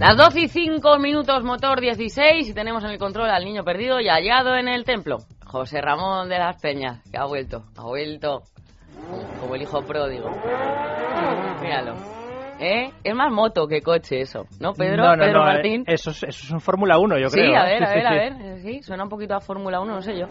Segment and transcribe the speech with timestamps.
[0.00, 4.00] Las 12 y 5 minutos, motor 16, y tenemos en el control al niño perdido
[4.00, 5.18] y hallado en el templo.
[5.44, 8.42] José Ramón de las Peñas, que ha vuelto, ha vuelto
[9.40, 10.30] como el hijo pródigo.
[11.60, 11.94] Míralo.
[12.60, 12.90] ¿Eh?
[13.04, 15.04] Es más moto que coche eso, ¿no, Pedro?
[15.04, 15.84] No, no, Pedro no, eh, Martín.
[15.86, 17.58] Eso es, eso es un Fórmula 1, yo sí, creo.
[17.60, 17.74] a ¿eh?
[17.74, 18.16] ver, a Sí, ver, sí, a sí.
[18.16, 18.32] ver.
[18.56, 20.26] Eh, Sí, suena un poquito a Fórmula 1, no sé yo.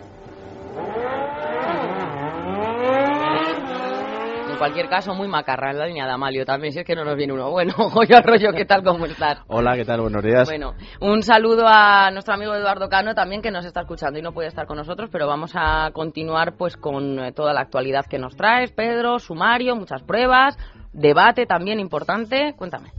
[4.49, 7.06] En cualquier caso, muy macarra en la línea de Amalio también, si es que no
[7.06, 7.50] nos viene uno.
[7.50, 8.84] Bueno, Goyo Arroyo, ¿qué tal?
[8.84, 9.40] ¿Cómo estás?
[9.48, 10.02] Hola, ¿qué tal?
[10.02, 10.48] Buenos días.
[10.48, 14.34] Bueno, un saludo a nuestro amigo Eduardo Cano también que nos está escuchando y no
[14.34, 18.20] puede estar con nosotros, pero vamos a continuar pues con eh, toda la actualidad que
[18.20, 20.58] nos traes, Pedro, sumario, muchas pruebas,
[20.92, 22.54] debate también importante.
[22.58, 22.92] Cuéntame.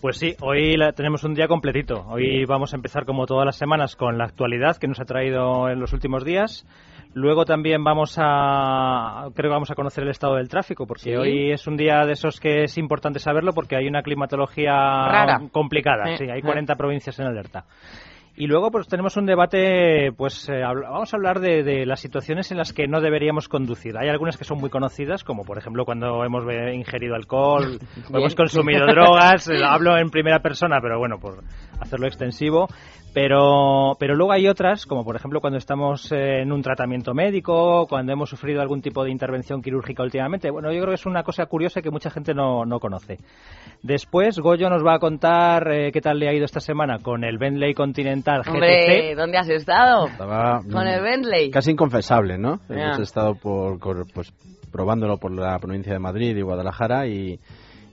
[0.00, 2.04] Pues sí, hoy la- tenemos un día completito.
[2.08, 5.68] Hoy vamos a empezar como todas las semanas con la actualidad que nos ha traído
[5.68, 6.66] en los últimos días.
[7.14, 11.14] Luego también vamos a, creo que vamos a conocer el estado del tráfico, porque Sí.
[11.16, 15.40] hoy es un día de esos que es importante saberlo porque hay una climatología Rara.
[15.50, 16.12] complicada.
[16.12, 16.42] Eh, Sí, hay eh.
[16.42, 17.64] 40 provincias en alerta.
[18.38, 22.50] Y luego pues tenemos un debate, pues eh, vamos a hablar de, de las situaciones
[22.50, 23.96] en las que no deberíamos conducir.
[23.96, 27.78] Hay algunas que son muy conocidas, como por ejemplo cuando hemos ingerido alcohol
[28.12, 29.48] o hemos consumido drogas.
[29.56, 31.42] Eh, Hablo en primera persona, pero bueno, por
[31.80, 32.68] hacerlo extensivo.
[33.14, 38.12] Pero, pero luego hay otras, como por ejemplo cuando estamos en un tratamiento médico, cuando
[38.12, 40.50] hemos sufrido algún tipo de intervención quirúrgica últimamente.
[40.50, 43.16] Bueno, yo creo que es una cosa curiosa que mucha gente no, no conoce.
[43.82, 47.24] Después, Goyo nos va a contar eh, qué tal le ha ido esta semana con
[47.24, 49.16] el Bentley Continental Hombre, GTC.
[49.16, 50.08] ¿dónde has estado?
[50.08, 51.50] Estaba mm, Con el Bentley.
[51.50, 52.60] casi inconfesable, ¿no?
[52.68, 52.74] Ya.
[52.76, 53.78] Hemos estado por,
[54.12, 54.30] pues,
[54.70, 57.40] probándolo por la provincia de Madrid y Guadalajara y,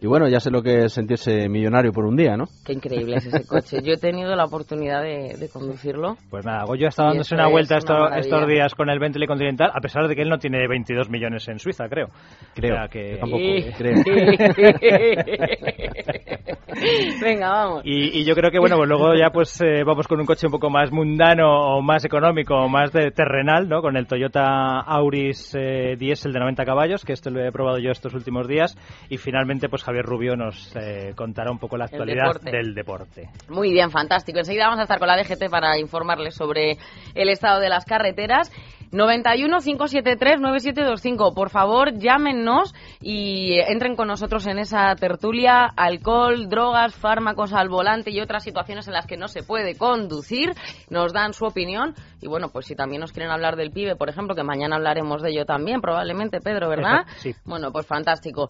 [0.04, 2.44] y bueno, ya sé lo que es sentirse millonario por un día, ¿no?
[2.66, 3.78] Qué increíble es ese coche.
[3.82, 6.18] Yo he tenido la oportunidad de, de conducirlo.
[6.30, 8.20] Pues nada, Goyo está dándose una es vuelta una esto- maravilla.
[8.20, 11.48] estos días con el Bentley Continental, a pesar de que él no tiene 22 millones
[11.48, 12.08] en Suiza, creo.
[12.54, 12.74] Creo.
[12.74, 13.72] O sea que- Yo tampoco, Sí.
[13.78, 14.04] creo.
[17.22, 17.82] Venga, vamos.
[17.86, 20.48] Y, y yo creo que, bueno, pues luego ya pues eh, vamos con un coche
[20.48, 23.82] un poco más mundano o más económico o más de terrenal, ¿no?
[23.82, 27.92] Con el Toyota Auris eh, Diesel de 90 caballos, que esto lo he probado yo
[27.92, 28.76] estos últimos días.
[29.10, 32.52] Y finalmente, pues Javier Rubio nos eh, contará un poco la actualidad deporte.
[32.52, 33.30] del deporte.
[33.50, 34.40] Muy bien, fantástico.
[34.40, 36.78] Enseguida vamos a estar con la DGT para informarles sobre
[37.16, 38.52] el estado de las carreteras.
[38.94, 41.34] 91 573 9725.
[41.34, 45.66] Por favor, llámenos y entren con nosotros en esa tertulia.
[45.76, 50.54] Alcohol, drogas, fármacos al volante y otras situaciones en las que no se puede conducir.
[50.92, 51.96] Nos dan su opinión.
[52.22, 55.24] Y bueno, pues si también nos quieren hablar del pibe, por ejemplo, que mañana hablaremos
[55.24, 57.06] de ello también, probablemente, Pedro, ¿verdad?
[57.18, 57.34] Sí.
[57.46, 58.50] Bueno, pues fantástico.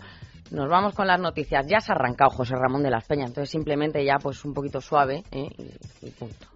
[0.52, 1.66] Nos vamos con las noticias.
[1.68, 4.82] Ya se ha arrancado José Ramón de las Peñas, entonces simplemente ya pues un poquito
[4.82, 5.48] suave ¿eh?
[5.58, 6.48] y, y punto.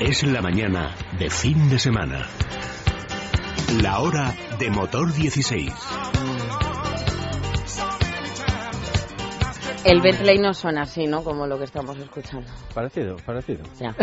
[0.00, 2.26] Es la mañana de fin de semana.
[3.80, 5.72] La hora de motor 16.
[9.84, 11.22] El Bentley no suena así, ¿no?
[11.22, 12.50] Como lo que estamos escuchando.
[12.74, 13.62] Parecido, parecido.
[13.78, 13.94] Ya.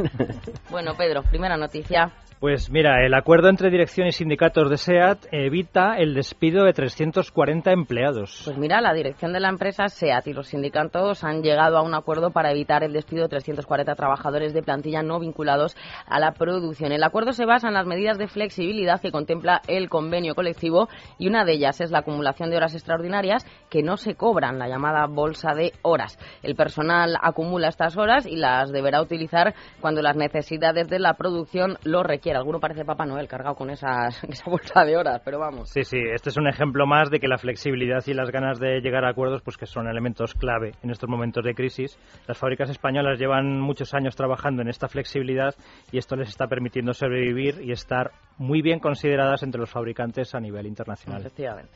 [0.70, 2.12] bueno, Pedro, primera noticia.
[2.42, 7.70] Pues mira, el acuerdo entre dirección y sindicatos de SEAT evita el despido de 340
[7.70, 8.42] empleados.
[8.44, 11.94] Pues mira, la dirección de la empresa SEAT y los sindicatos han llegado a un
[11.94, 16.90] acuerdo para evitar el despido de 340 trabajadores de plantilla no vinculados a la producción.
[16.90, 20.88] El acuerdo se basa en las medidas de flexibilidad que contempla el convenio colectivo
[21.18, 24.66] y una de ellas es la acumulación de horas extraordinarias que no se cobran, la
[24.66, 26.18] llamada bolsa de horas.
[26.42, 31.78] El personal acumula estas horas y las deberá utilizar cuando las necesidades de la producción
[31.84, 32.31] lo requieran.
[32.36, 35.70] Alguno parece Papá Noel cargado con esas, esa bolsa de horas, pero vamos.
[35.70, 38.80] Sí, sí, este es un ejemplo más de que la flexibilidad y las ganas de
[38.80, 41.98] llegar a acuerdos, pues que son elementos clave en estos momentos de crisis.
[42.26, 45.54] Las fábricas españolas llevan muchos años trabajando en esta flexibilidad
[45.90, 50.40] y esto les está permitiendo sobrevivir y estar muy bien consideradas entre los fabricantes a
[50.40, 51.20] nivel internacional.
[51.20, 51.72] Efectivamente.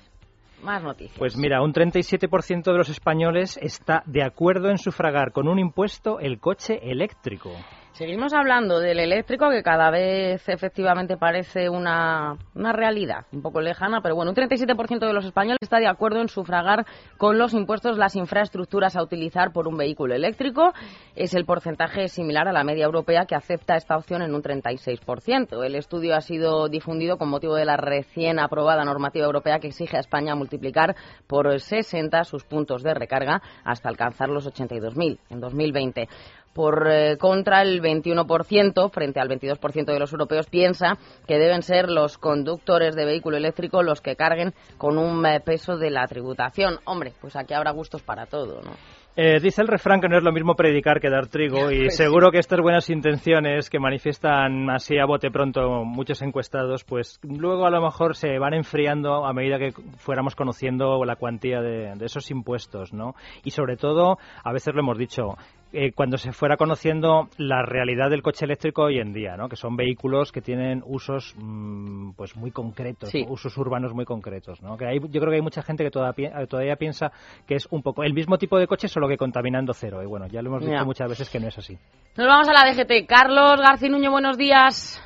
[0.62, 1.18] Más noticias.
[1.18, 6.18] Pues mira, un 37% de los españoles está de acuerdo en sufragar con un impuesto
[6.18, 7.50] el coche eléctrico.
[7.96, 14.02] Seguimos hablando del eléctrico, que cada vez efectivamente parece una, una realidad un poco lejana,
[14.02, 16.84] pero bueno, un 37% de los españoles está de acuerdo en sufragar
[17.16, 20.74] con los impuestos las infraestructuras a utilizar por un vehículo eléctrico.
[21.14, 25.64] Es el porcentaje similar a la media europea que acepta esta opción en un 36%.
[25.64, 29.96] El estudio ha sido difundido con motivo de la recién aprobada normativa europea que exige
[29.96, 30.96] a España multiplicar
[31.26, 36.08] por 60 sus puntos de recarga hasta alcanzar los 82.000 en 2020.
[36.56, 40.96] Por eh, contra, el 21% frente al 22% de los europeos piensa
[41.28, 45.76] que deben ser los conductores de vehículo eléctrico los que carguen con un eh, peso
[45.76, 46.78] de la tributación.
[46.86, 48.72] Hombre, pues aquí habrá gustos para todo, ¿no?
[49.18, 52.30] Eh, dice el refrán que no es lo mismo predicar que dar trigo y seguro
[52.30, 57.70] que estas buenas intenciones que manifiestan así a bote pronto muchos encuestados, pues luego a
[57.70, 62.30] lo mejor se van enfriando a medida que fuéramos conociendo la cuantía de, de esos
[62.30, 63.14] impuestos, ¿no?
[63.42, 65.38] Y sobre todo, a veces lo hemos dicho,
[65.78, 69.48] eh, cuando se fuera conociendo la realidad del coche eléctrico hoy en día, ¿no?
[69.50, 73.26] que son vehículos que tienen usos mm, pues muy concretos, Sí.
[73.28, 74.62] usos urbanos muy concretos.
[74.62, 74.76] ¿no?
[74.78, 77.12] Que hay, yo creo que hay mucha gente que todavía, todavía piensa
[77.46, 80.02] que es un poco el mismo tipo de coche, solo que contaminando cero.
[80.02, 80.70] Y bueno, ya lo hemos Ya.
[80.72, 81.76] dicho muchas veces que no es así.
[82.16, 83.06] Nos vamos a la DGT.
[83.06, 85.02] Carlos Garcinuño, buenos días.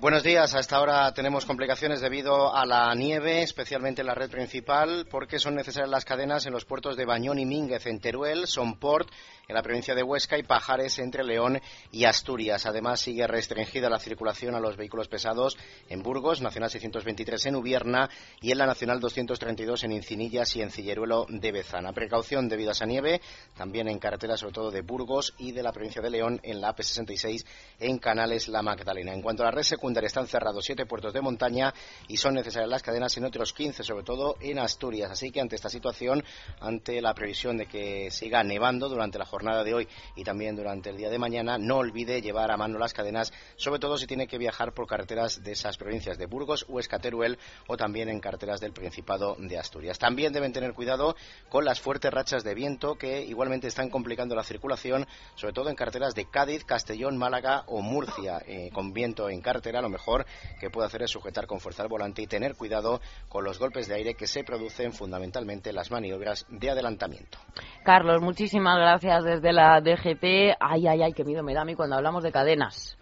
[0.00, 0.54] Buenos días.
[0.54, 5.40] A esta hora tenemos complicaciones debido a la nieve, especialmente en la red principal, porque
[5.40, 9.10] son necesarias las cadenas en los puertos de Bañón y Mínguez en Teruel, Sonport
[9.48, 11.60] en la provincia de Huesca y Pajares entre León
[11.90, 12.66] y Asturias.
[12.66, 15.56] Además, sigue restringida la circulación a los vehículos pesados
[15.88, 18.08] en Burgos, Nacional 623 en Ubierna
[18.40, 21.92] y en la Nacional 232 en Incinillas y en Cilleruelo de Bezana.
[21.92, 23.20] Precaución debido a esa nieve,
[23.56, 26.76] también en carreteras sobre todo de Burgos y de la provincia de León en la
[26.76, 27.44] AP66
[27.80, 29.12] en Canales La Magdalena.
[29.12, 31.72] En cuanto a la red secundaria, están cerrados siete puertos de montaña
[32.08, 35.10] y son necesarias las cadenas en otros 15, sobre todo en Asturias.
[35.10, 36.22] Así que ante esta situación,
[36.60, 40.90] ante la previsión de que siga nevando durante la jornada de hoy y también durante
[40.90, 44.26] el día de mañana, no olvide llevar a mano las cadenas, sobre todo si tiene
[44.26, 48.60] que viajar por carreteras de esas provincias de Burgos, Huesca, Teruel o también en carreteras
[48.60, 49.98] del Principado de Asturias.
[49.98, 51.16] También deben tener cuidado
[51.48, 55.76] con las fuertes rachas de viento que igualmente están complicando la circulación, sobre todo en
[55.76, 58.42] carreteras de Cádiz, Castellón, Málaga o Murcia.
[58.46, 60.26] Eh, con viento en carretera, lo mejor
[60.60, 63.88] que puede hacer es sujetar con fuerza el volante y tener cuidado con los golpes
[63.88, 67.38] de aire que se producen fundamentalmente en las maniobras de adelantamiento.
[67.84, 70.56] Carlos, muchísimas gracias desde la DGT.
[70.60, 72.98] Ay, ay, ay, qué miedo me da a mí cuando hablamos de cadenas.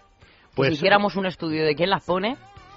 [0.55, 2.37] Pues- si hiciéramos un estudio de quién las pone,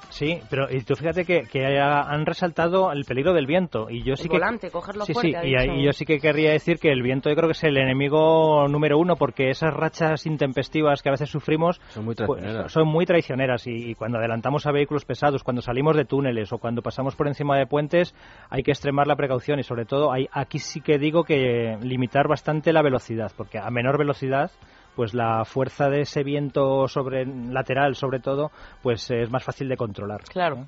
[0.10, 4.04] Sí, pero y tú fíjate que, que ha- han resaltado el peligro del viento y
[4.04, 5.40] yo sí el que volante, cogerlo sí, fuerte.
[5.42, 7.64] sí, y, ahí yo sí que querría decir que el viento yo creo que es
[7.64, 12.28] el enemigo número uno porque esas rachas intempestivas que a veces sufrimos Son muy pues,
[12.28, 12.72] traicioneras.
[12.72, 16.58] son muy traicioneras y, y cuando adelantamos a vehículos pesados, cuando salimos de túneles o
[16.58, 18.16] cuando pasamos por encima de puentes
[18.50, 22.28] hay que extremar la precaución y sobre todo hay, aquí sí que digo que limitar
[22.28, 24.50] bastante la velocidad porque a menor velocidad
[25.00, 28.52] pues la fuerza de ese viento sobre lateral sobre todo
[28.84, 30.66] pues es más fácil de controlar Claro.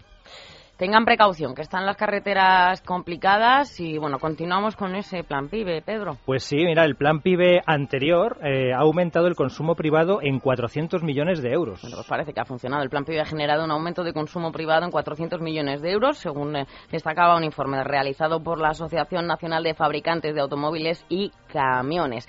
[0.77, 6.17] Tengan precaución, que están las carreteras complicadas y bueno, continuamos con ese plan PIBE, Pedro.
[6.25, 11.03] Pues sí, mira, el plan PIBE anterior eh, ha aumentado el consumo privado en 400
[11.03, 11.81] millones de euros.
[11.81, 12.81] Bueno, pues parece que ha funcionado.
[12.81, 16.17] El plan PIBE ha generado un aumento de consumo privado en 400 millones de euros,
[16.17, 21.31] según eh, destacaba un informe realizado por la Asociación Nacional de Fabricantes de Automóviles y
[21.51, 22.27] Camiones.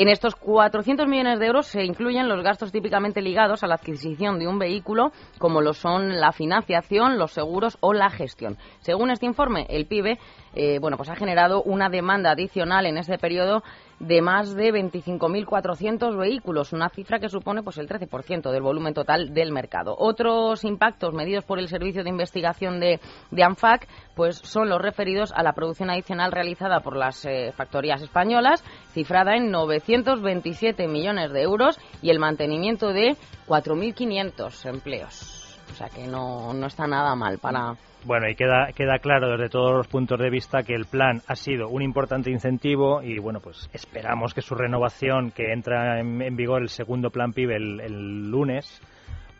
[0.00, 4.38] En estos 400 millones de euros se incluyen los gastos típicamente ligados a la adquisición
[4.38, 5.10] de un vehículo,
[5.40, 8.58] como lo son la financiación, los seguros o la gestión.
[8.78, 10.20] Según este informe, el PIBE
[10.54, 13.62] eh, bueno, pues ha generado una demanda adicional en ese periodo
[14.00, 19.34] de más de 25.400 vehículos, una cifra que supone pues el 13% del volumen total
[19.34, 19.94] del mercado.
[19.98, 23.00] Otros impactos medidos por el Servicio de Investigación de,
[23.30, 28.02] de ANFAC pues son los referidos a la producción adicional realizada por las eh, factorías
[28.02, 35.58] españolas, cifrada en 927 millones de euros y el mantenimiento de 4.500 empleos.
[35.70, 39.48] O sea que no, no está nada mal para, Bueno, y queda, queda claro desde
[39.48, 43.40] todos los puntos de vista que el plan ha sido un importante incentivo y bueno,
[43.40, 47.80] pues esperamos que su renovación, que entra en, en vigor el segundo plan PIB el,
[47.80, 48.80] el lunes,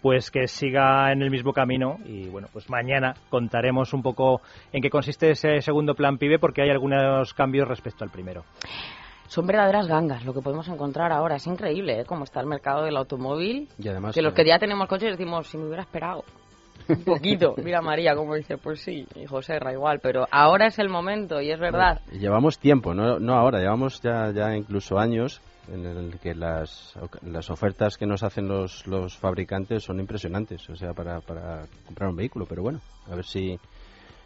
[0.02, 4.82] pues que siga en el mismo camino y bueno, pues mañana contaremos un poco en
[4.82, 8.44] qué consiste ese segundo plan PIB porque hay algunos cambios respecto al primero.
[9.28, 11.36] Son verdaderas gangas lo que podemos encontrar ahora.
[11.36, 12.04] Es increíble ¿eh?
[12.06, 13.68] cómo está el mercado del automóvil.
[13.78, 16.24] Y además que los que ya tenemos coches decimos, si me hubiera esperado
[16.88, 17.54] un poquito.
[17.62, 21.40] Mira María como dice, pues sí, y José Ra igual, pero ahora es el momento
[21.40, 22.00] y es verdad.
[22.12, 25.40] Llevamos tiempo, no, no ahora, llevamos ya, ya incluso años
[25.72, 30.76] en el que las, las ofertas que nos hacen los, los fabricantes son impresionantes, o
[30.76, 32.46] sea, para, para comprar un vehículo.
[32.48, 32.80] Pero bueno,
[33.10, 33.58] a ver si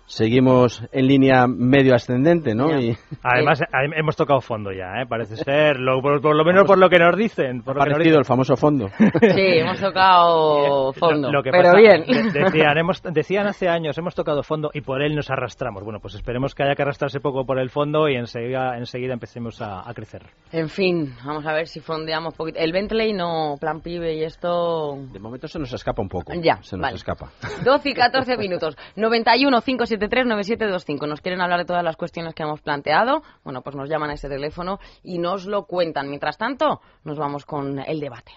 [0.07, 2.79] seguimos en línea medio ascendente, ¿no?
[2.79, 3.63] Y Además,
[3.97, 5.07] hemos tocado fondo ya, ¿eh?
[5.09, 7.63] parece ser, lo, por, lo menos por lo que nos dicen.
[7.63, 8.89] Por ha parecido el famoso fondo.
[9.23, 12.05] Sí, hemos tocado fondo, pero bien.
[12.33, 15.85] Decían, hemos, decían hace años, hemos tocado fondo y por él nos arrastramos.
[15.85, 19.61] Bueno, pues esperemos que haya que arrastrarse poco por el fondo y enseguida, enseguida empecemos
[19.63, 20.23] a, crecer.
[20.51, 22.59] En fin, vamos a ver si fondeamos poquito.
[22.59, 24.97] El Bentley no, plan pibe y esto...
[25.13, 26.33] De momento se nos escapa un poco.
[26.35, 27.31] Ya, se nos escapa.
[27.65, 28.77] 12 y 14 minutos.
[28.97, 31.07] 91 573 9725.
[31.07, 33.23] Nos quieren hablar de todas las cuestiones que hemos planteado.
[33.45, 36.09] Bueno, pues nos llaman a ese teléfono y nos lo cuentan.
[36.09, 38.33] Mientras tanto, nos vamos con el debate.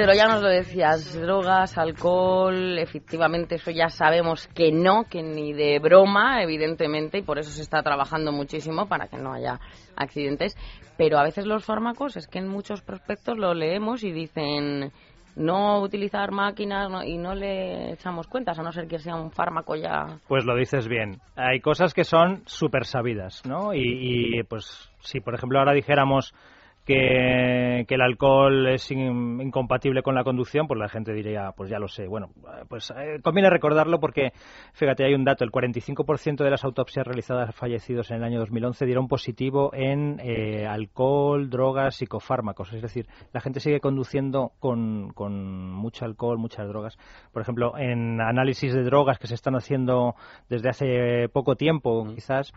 [0.00, 5.52] Pedro, ya nos lo decías, drogas, alcohol, efectivamente eso ya sabemos que no, que ni
[5.52, 9.60] de broma, evidentemente, y por eso se está trabajando muchísimo para que no haya
[9.96, 10.56] accidentes.
[10.96, 14.90] Pero a veces los fármacos, es que en muchos prospectos lo leemos y dicen
[15.36, 19.76] no utilizar máquinas y no le echamos cuentas, a no ser que sea un fármaco
[19.76, 20.18] ya.
[20.28, 21.20] Pues lo dices bien.
[21.36, 23.74] Hay cosas que son súper sabidas, ¿no?
[23.74, 26.32] Y, y pues si, por ejemplo, ahora dijéramos
[26.90, 31.88] que, el alcohol es incompatible con la conducción, pues la gente diría, pues ya lo
[31.88, 32.06] sé.
[32.06, 32.30] Bueno,
[32.68, 34.32] pues eh, conviene recordarlo porque,
[34.72, 38.40] fíjate, hay un dato, el 45% de las autopsias realizadas a fallecidos en el año
[38.40, 42.72] 2011 dieron positivo en eh, alcohol, drogas, psicofármacos.
[42.72, 46.96] Es decir, la gente sigue conduciendo con, con mucho alcohol, muchas drogas.
[47.32, 50.14] Por ejemplo, en análisis de drogas que se están haciendo
[50.48, 52.52] desde hace poco tiempo, quizás,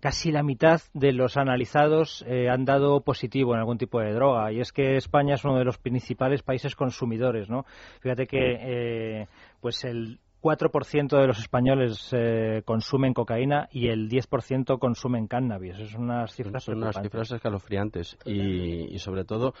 [0.00, 4.52] casi la mitad de los analizados eh, han dado positivo en algún tipo de droga
[4.52, 7.64] y es que España es uno de los principales países consumidores, ¿no?
[8.00, 9.26] Fíjate que eh,
[9.60, 15.78] pues el 4% de los españoles eh, consumen cocaína y el 10% consumen cannabis.
[15.78, 19.54] Es unas cifras Son unas cifras escalofriantes y, y sobre todo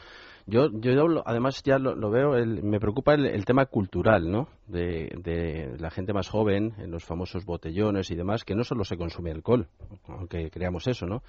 [0.46, 4.48] yo, yo además ya lo, veo, me preocupa el, tema cultural, ¿no?
[4.66, 8.96] De, la gente más joven, en los famosos botellones y demás, que no solo se
[8.96, 9.68] consume alcohol,
[10.08, 11.22] aunque creamos eso, ¿no?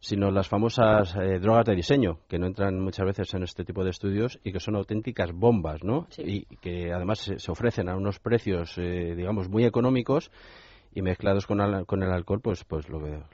[0.00, 3.82] Sino las famosas eh, drogas de diseño, que no entran muchas veces en este tipo
[3.82, 6.06] de estudios y que son auténticas bombas, ¿no?
[6.18, 10.30] Y que además se, ofrecen a unos precios, eh, digamos, muy económicos
[10.94, 13.24] y mezclados con, con el alcohol, pues, pues lo veo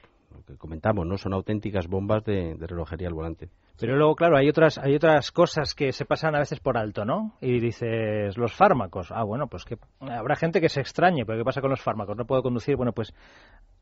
[0.45, 1.17] que comentamos, ¿no?
[1.17, 3.49] Son auténticas bombas de, relojería al volante.
[3.79, 7.03] Pero luego, claro, hay otras, hay otras cosas que se pasan a veces por alto,
[7.03, 7.33] ¿no?
[7.41, 9.11] Y dices, los fármacos.
[9.11, 12.15] Ah, bueno, pues que habrá gente que se extrañe, pero ¿qué pasa con los fármacos?
[12.15, 12.77] No puedo conducir.
[12.77, 13.13] Bueno, pues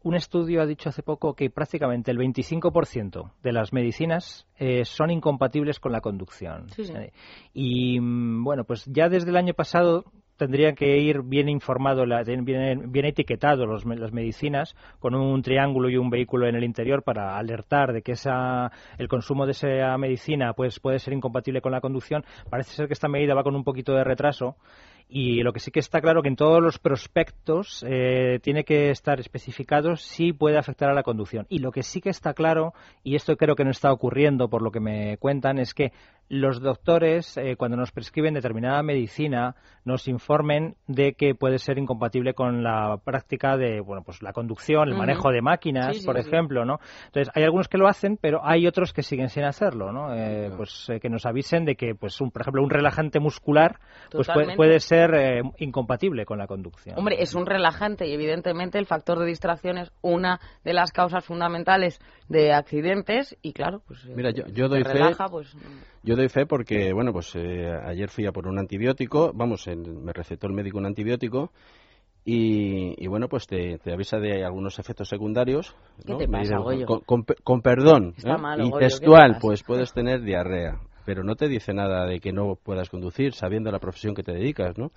[0.02, 5.12] un estudio ha dicho hace poco que prácticamente el 25% de las medicinas eh, son
[5.12, 6.68] incompatibles con la conducción.
[6.78, 7.12] Eh,
[7.54, 10.06] y mm, bueno, pues ya desde el año pasado
[10.38, 12.92] tendría que ir bien informado, bien, bien
[13.66, 18.02] los, las medicinas con un triángulo y un vehículo en el interior para alertar de
[18.02, 22.24] que esa, el consumo de esa medicina pues, puede ser incompatible con la conducción.
[22.50, 24.56] Parece ser que esta medida va con un poquito de retraso
[25.16, 28.90] y lo que sí que está claro que en todos los prospectos eh, tiene que
[28.90, 31.46] estar especificado si puede afectar a la conducción.
[31.50, 34.64] Y lo que sí que está claro, y esto creo que no está ocurriendo por
[34.64, 35.92] lo que me cuentan, es que
[36.30, 39.56] los doctores, eh, cuando nos prescriben determinada medicina,
[39.86, 44.90] nos informen de que puede ser incompatible con la práctica de, bueno, pues la conducción,
[44.90, 46.80] el manejo de máquinas, por ejemplo, ¿no?
[47.06, 50.16] Entonces, hay algunos que lo hacen, pero hay otros que siguen sin hacerlo, ¿no?
[50.16, 53.80] Eh, pues que nos avisen de que, pues, un, por ejemplo, un relajante muscular,
[54.10, 56.98] pues puede ser eh, incompatible con la conducción.
[56.98, 61.26] Hombre, es un relajante y evidentemente el factor de distracción es una de las causas
[61.26, 65.56] fundamentales de accidentes y claro, pues Mira, yo, yo doy fe, pues,
[66.04, 70.14] yo doy fe porque, bueno, pues eh, ayer fui a por un antibiótico, vamos, me
[70.14, 71.52] recetó el médico un antibiótico
[72.26, 75.76] y, bueno, pues te, avisa de algunos efectos secundarios.
[76.06, 76.56] ¿Qué te pasa,
[77.44, 78.14] con, perdón,
[78.60, 82.90] y textual, pues puedes tener diarrea pero no te dice nada de que no puedas
[82.90, 84.92] conducir sabiendo la profesión que te dedicas, ¿no?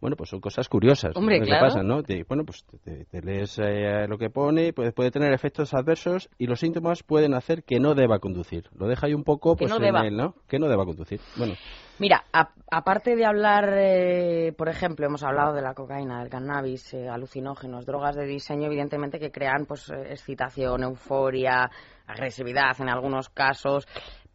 [0.00, 2.02] Bueno, pues son cosas curiosas Hombre, que pasan, ¿no?
[2.28, 6.60] bueno, pues te, lees eh, lo que pone, puede, puede tener efectos adversos y los
[6.60, 8.68] síntomas pueden hacer que no deba conducir.
[8.76, 10.34] Lo deja ahí un poco, pues, no en él, ¿no?
[10.46, 11.20] Que no deba conducir.
[11.36, 11.54] Bueno.
[11.98, 12.24] Mira,
[12.70, 17.86] aparte de hablar, eh, por ejemplo, hemos hablado de la cocaína, del cannabis, eh, alucinógenos,
[17.86, 21.70] drogas de diseño, evidentemente que crean pues excitación, euforia,
[22.06, 23.86] agresividad en algunos casos.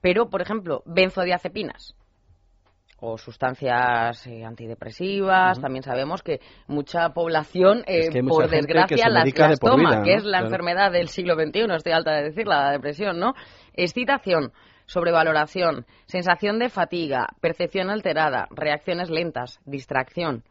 [0.02, 1.96] Pero, por ejemplo, benzodiazepinas.
[3.02, 5.60] o sustancias eh, antidepresivas.
[5.62, 11.08] También sabemos que mucha población, eh, por desgracia, las, toma, que es la enfermedad del
[11.08, 13.36] siglo XXI, estoy alta de decir, la depresión, ¿no?
[13.74, 14.52] Excitación,
[14.90, 20.44] sobrevaloración, sensación de fatiga, percepción alterada, reacciones lentas, distracción.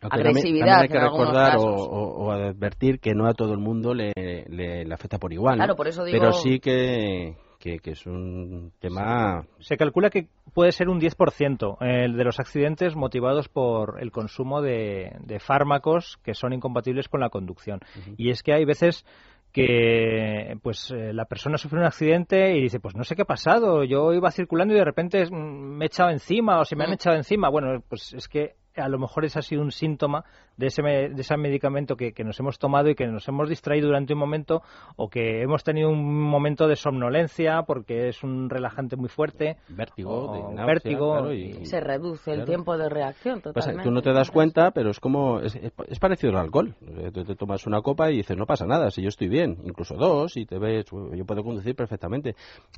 [0.00, 5.18] agresividad hay que recordar o, advertir que no a todo el mundo le, le, afecta
[5.18, 5.56] por igual.
[5.56, 6.18] Claro, por eso digo...
[6.18, 9.46] Pero sí que, que, es un tema...
[9.60, 14.60] Se calcula que puede ser un 10% el de los accidentes motivados por el consumo
[14.60, 17.80] de, fármacos que son incompatibles con la conducción.
[18.16, 19.04] Y es que hay veces
[19.52, 23.26] que pues eh, la persona sufre un accidente y dice pues no sé qué ha
[23.26, 26.84] pasado yo iba circulando y de repente mm, me he echado encima o se me
[26.84, 30.24] han echado encima bueno pues es que a lo mejor ese ha sido un síntoma
[30.56, 34.12] de ese, de ese medicamento que, nos hemos tomado y que nos hemos distraído durante
[34.12, 34.62] un momento
[34.96, 39.56] o que hemos tenido un momento de somnolencia porque es un relajante muy fuerte.
[39.68, 41.32] Vértigo, vértigo.
[41.32, 43.82] y, se reduce el tiempo de reacción totalmente.
[43.82, 46.74] tú no te das cuenta, pero es como, es, es, parecido al alcohol.
[47.12, 49.94] Tú te tomas una copa y dices, no pasa nada, si yo estoy bien, incluso
[49.94, 52.34] dos, y te ves, yo puedo conducir perfectamente.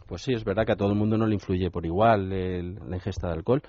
[0.06, 2.96] Pues sí, es verdad que a todo el mundo no le influye por igual la
[2.96, 3.62] ingesta de alcohol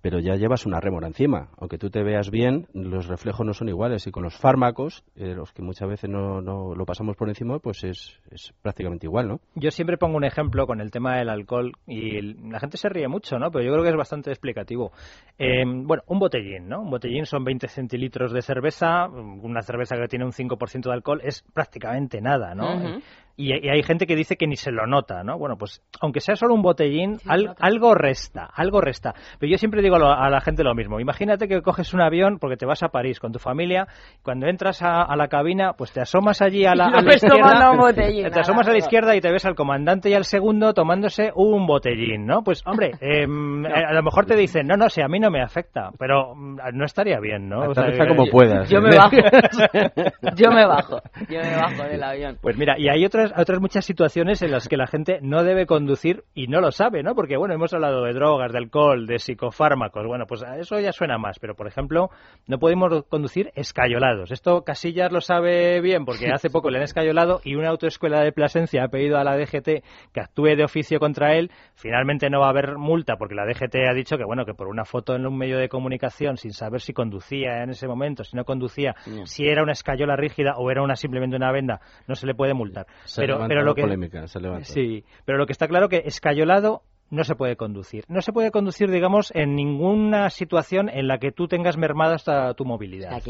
[0.00, 1.48] pero ya llevas una rémora encima.
[1.58, 4.06] Aunque tú te veas bien, los reflejos no son iguales.
[4.06, 7.58] Y con los fármacos, eh, los que muchas veces no, no, lo pasamos por encima,
[7.58, 9.40] pues es, es, prácticamente igual, ¿no?
[9.54, 13.08] Yo siempre pongo un ejemplo con el tema del alcohol y la gente se ríe
[13.08, 13.50] mucho, ¿no?
[13.50, 14.92] Pero yo creo que es bastante explicativo.
[15.38, 16.82] Eh, bueno, un botellín, ¿no?
[16.82, 19.06] Un botellín son 20 centilitros de cerveza.
[19.08, 23.00] Una cerveza que tiene un 5% de alcohol es prácticamente nada, ¿no?
[23.36, 25.38] Y, hay gente que dice que ni se lo nota, ¿no?
[25.38, 29.14] Bueno, pues aunque sea solo un botellín, algo resta, algo resta.
[29.38, 31.00] Pero yo siempre digo a la gente lo mismo.
[31.00, 33.86] Imagínate que coges un avión porque te vas a París con tu familia,
[34.22, 38.72] cuando entras a, la cabina, pues te asomas allí a la, izquierda, te asomas a
[38.72, 42.42] la izquierda y te ves al comandante y al segundo tomándose un botellín, ¿no?
[42.42, 45.30] Pues hombre, em, eh, a lo mejor te dicen, no, no, si a mí no
[45.30, 47.70] me afecta, pero mm, no estaría bien, ¿no?
[47.70, 47.74] O
[48.08, 48.68] como puedas.
[48.68, 48.98] Yo me ¿eh?
[48.98, 49.16] bajo,
[50.36, 52.38] yo me bajo, yo me bajo del avión.
[52.40, 55.66] Pues mira, y hay otras otras, muchas situaciones en las que la gente no debe
[55.66, 57.14] conducir y no lo sabe, ¿no?
[57.14, 60.06] Porque, bueno, hemos hablado de drogas, de alcohol, de psicofármacos.
[60.06, 61.38] Bueno, pues eso ya suena más.
[61.38, 62.10] Pero, por ejemplo,
[62.46, 64.30] no podemos conducir escayolados.
[64.30, 68.32] Esto Casillas lo sabe bien porque hace poco le han escayolado y una autoescuela de
[68.32, 71.50] Plasencia ha pedido a la DGT que actúe de oficio contra él.
[71.74, 74.68] Finalmente no va a haber multa porque la DGT ha dicho que, bueno, que por
[74.68, 78.36] una foto en un medio de comunicación sin saber si conducía en ese momento, si
[78.36, 82.26] no conducía, si era una escayola rígida o era una simplemente una venda, no se
[82.26, 86.02] le puede multar pero, lo que, polémica, se Sí, pero lo que está claro que
[86.04, 88.04] escayolado no se puede conducir.
[88.08, 92.54] No se puede conducir, digamos, en ninguna situación en la que tú tengas mermada hasta
[92.54, 93.20] tu movilidad.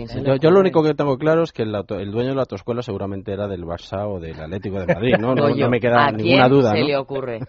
[0.41, 1.73] Yo, lo único que tengo claro es que el,
[2.11, 5.35] dueño de la autoescuela seguramente era del Barça o del Atlético de Madrid, ¿no?
[5.35, 6.71] No, me queda ninguna duda.
[6.71, 7.41] ¿A quién se le ocurre?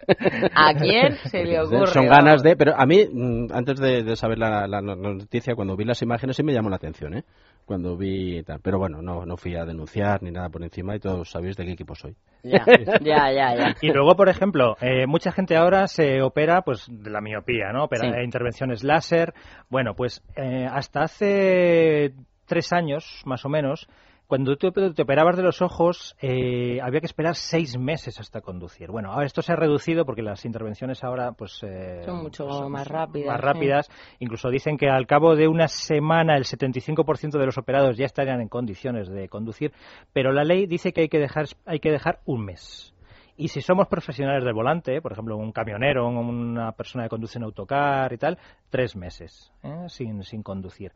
[0.53, 1.87] ¿A quién se le ocurre?
[1.87, 2.55] Son ganas de...
[2.55, 6.43] Pero a mí, mm, antes de, saber la, la, noticia, cuando vi las imágenes sí
[6.43, 7.23] me llamó la atención, ¿eh?
[7.67, 8.59] cuando vi tal.
[8.63, 11.65] Pero bueno, no, no fui a denunciar ni nada por encima y todos sabéis de
[11.65, 12.15] qué equipo soy.
[12.43, 12.65] Ya,
[13.01, 13.75] ya, ya.
[13.81, 17.85] Y luego, por ejemplo, eh, mucha gente ahora se opera pues de la miopía, ¿no?
[17.85, 19.33] Opera, intervenciones láser.
[19.69, 22.13] Bueno, pues eh, hasta hace
[22.45, 23.87] tres años, más o menos,
[24.27, 28.91] cuando tú te operabas de los ojos, eh, había que esperar seis meses hasta conducir.
[28.91, 32.87] Bueno, ahora esto se ha reducido porque las intervenciones ahora pues eh, son mucho más
[32.87, 33.27] rápidas.
[33.27, 33.89] Más rápidas.
[34.19, 38.41] Incluso dicen que al cabo de una semana el 75% de los operados ya estarían
[38.41, 39.71] en condiciones de conducir,
[40.11, 42.93] pero la ley dice que hay que dejar hay que dejar un mes.
[43.37, 47.45] Y si somos profesionales del volante, por ejemplo, un camionero, una persona que conduce un
[47.45, 48.37] autocar y tal,
[48.69, 49.85] tres meses ¿eh?
[49.87, 50.91] sin, sin conducir.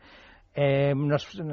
[0.54, 0.94] Eh,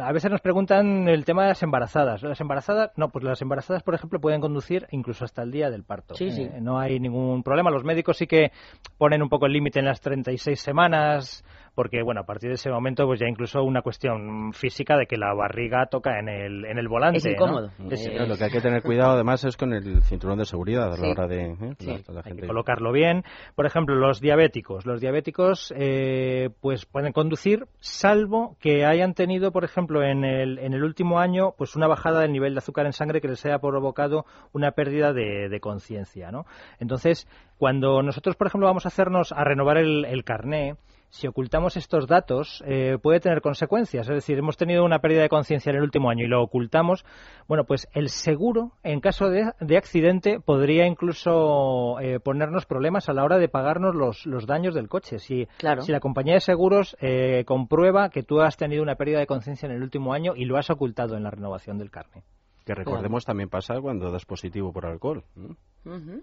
[0.03, 2.23] a veces nos preguntan el tema de las embarazadas.
[2.23, 5.85] Las embarazadas, no, pues las embarazadas, por ejemplo, pueden conducir incluso hasta el día del
[5.85, 6.15] parto.
[6.19, 7.71] Eh, no hay ningún problema.
[7.71, 8.51] Los médicos sí que
[8.97, 11.45] ponen un poco el límite en las 36 semanas
[11.79, 15.17] porque bueno, a partir de ese momento pues ya incluso una cuestión física de que
[15.17, 17.19] la barriga toca en el, en el volante.
[17.19, 17.71] Es incómodo.
[17.79, 21.09] lo que hay que tener cuidado además es con el cinturón de seguridad a la
[21.09, 22.47] hora de ¿eh?
[22.49, 23.23] colocarlo bien.
[23.55, 24.87] Por ejemplo, los diabéticos.
[24.87, 30.73] Los diabéticos eh, pues pueden conducir salvo que hayan tenido, por ejemplo, en el, en
[30.73, 33.61] el último año pues una bajada del nivel de azúcar en sangre que les haya
[33.61, 36.45] provocado una pérdida de, de conciencia, ¿no?
[36.81, 40.75] Entonces, cuando nosotros, por ejemplo, vamos a hacernos a renovar el, el carné,
[41.11, 44.09] si ocultamos estos datos eh, puede tener consecuencias.
[44.09, 47.05] Es decir, hemos tenido una pérdida de conciencia en el último año y lo ocultamos.
[47.47, 53.25] Bueno, pues el seguro, en caso de, accidente, podría incluso eh, ponernos problemas a la
[53.25, 55.19] hora de pagarnos los, los daños del coche.
[55.19, 55.49] Si,
[55.81, 59.67] si la compañía de seguros eh, comprueba que tú has tenido una pérdida de conciencia
[59.67, 62.25] en el último año y lo has ocultado en la renovación del carne.
[62.69, 65.25] Que recordemos también pasa cuando das positivo por alcohol.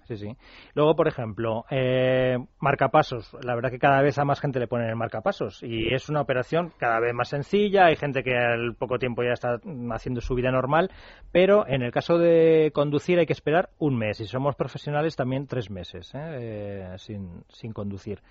[0.03, 0.37] Sí, sí.
[0.75, 3.35] Luego, por ejemplo, eh, marcapasos.
[3.41, 6.21] La verdad que cada vez a más gente le ponen el marcapasos y es una
[6.21, 7.87] operación cada vez más sencilla.
[7.87, 10.91] Hay gente que al poco tiempo ya está haciendo su vida normal,
[11.31, 15.47] pero en el caso de conducir hay que esperar un mes y somos profesionales también
[15.47, 16.19] tres meses ¿eh?
[16.93, 18.21] Eh, sin, sin conducir.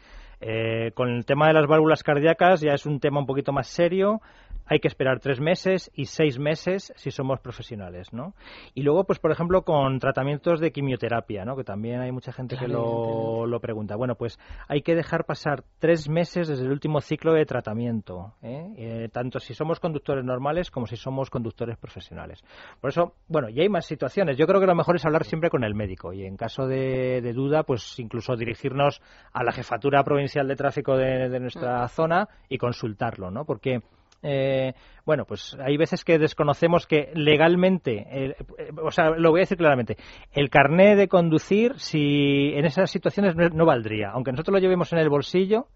[0.41, 3.67] Eh, con el tema de las válvulas cardíacas ya es un tema un poquito más
[3.67, 4.21] serio.
[4.67, 8.35] Hay que esperar tres meses y seis meses si somos profesionales, ¿no?
[8.75, 11.57] Y luego, pues por ejemplo, con tratamientos de quimioterapia, ¿no?
[11.57, 13.97] Que también hay mucha gente que lo, lo, pregunta.
[13.97, 18.73] Bueno, pues hay que dejar pasar tres meses desde el último ciclo de tratamiento, ¿eh?
[18.77, 22.43] Eh, tanto si somos conductores normales como si somos conductores profesionales.
[22.81, 24.37] Por eso, bueno, y hay más situaciones.
[24.37, 27.21] Yo creo que lo mejor es hablar siempre con el médico y en caso de,
[27.21, 29.01] de duda, pues incluso dirigirnos
[29.33, 33.45] a la jefatura provincial de tráfico de, nuestra zona y consultarlo, ¿no?
[33.45, 33.81] Porque
[34.25, 34.73] eh,
[35.05, 38.35] bueno, pues hay veces que desconocemos que legalmente, eh,
[38.83, 39.99] o sea, lo voy a decir claramente,
[40.33, 44.99] el carné de conducir, si en esas situaciones no, valdría, aunque nosotros lo llevemos en
[44.99, 45.67] el bolsillo,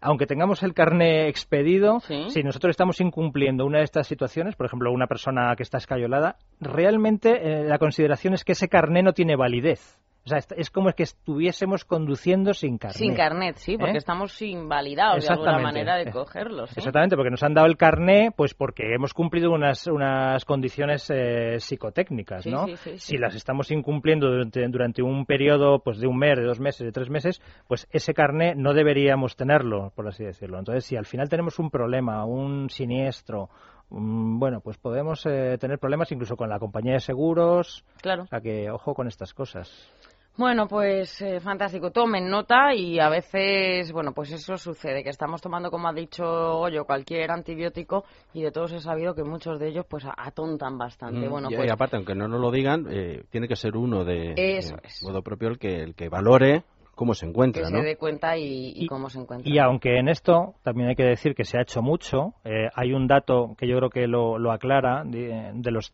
[0.00, 4.90] aunque tengamos el carné expedido, si nosotros estamos incumpliendo una de estas situaciones, por ejemplo,
[4.90, 9.36] una persona que está escayolada, realmente eh, la consideración es que ese carné no tiene
[9.36, 10.00] validez.
[10.24, 12.98] O sea, es como que estuviésemos conduciendo sin carnet.
[12.98, 13.98] Sin carnet, sí, porque ¿Eh?
[13.98, 16.64] estamos invalidados de alguna manera de cogerlo.
[16.64, 21.58] Exactamente, porque nos han dado el carnet pues porque hemos cumplido unas, unas condiciones eh,
[21.58, 22.66] psicotécnicas, ¿no?
[22.96, 26.84] si las estamos incumpliendo durante, durante un periodo pues de un mes, de dos meses,
[26.84, 30.58] de tres meses, pues ese carnet no deberíamos tenerlo, por así decirlo.
[30.58, 33.48] Entonces, si al final tenemos un problema, un siniestro,
[33.90, 37.84] bueno, pues podemos eh, tener problemas incluso con la compañía de seguros.
[38.00, 38.22] Claro.
[38.22, 39.90] O sea que ojo con estas cosas.
[40.40, 41.90] Bueno, pues eh, fantástico.
[41.90, 46.24] Tomen nota y a veces, bueno, pues eso sucede, que estamos tomando, como ha dicho
[46.24, 51.26] Hoyo, cualquier antibiótico y de todos he sabido que muchos de ellos pues atontan bastante.
[51.26, 54.02] Mm, bueno, y, pues, aparte, aunque no nos lo digan, eh, tiene que ser uno
[54.02, 57.96] de, eso modo propio el que, el que valore cómo se encuentra, que se dé
[57.96, 59.52] cuenta y, cómo se encuentra.
[59.52, 62.94] Y aunque en esto también hay que decir que se ha hecho mucho, eh, hay
[62.94, 65.92] un dato que yo creo que lo, lo aclara de, de, los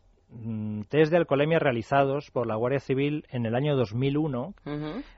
[0.89, 4.53] test de alcoholemia realizados por la Guardia Civil en el año 2001,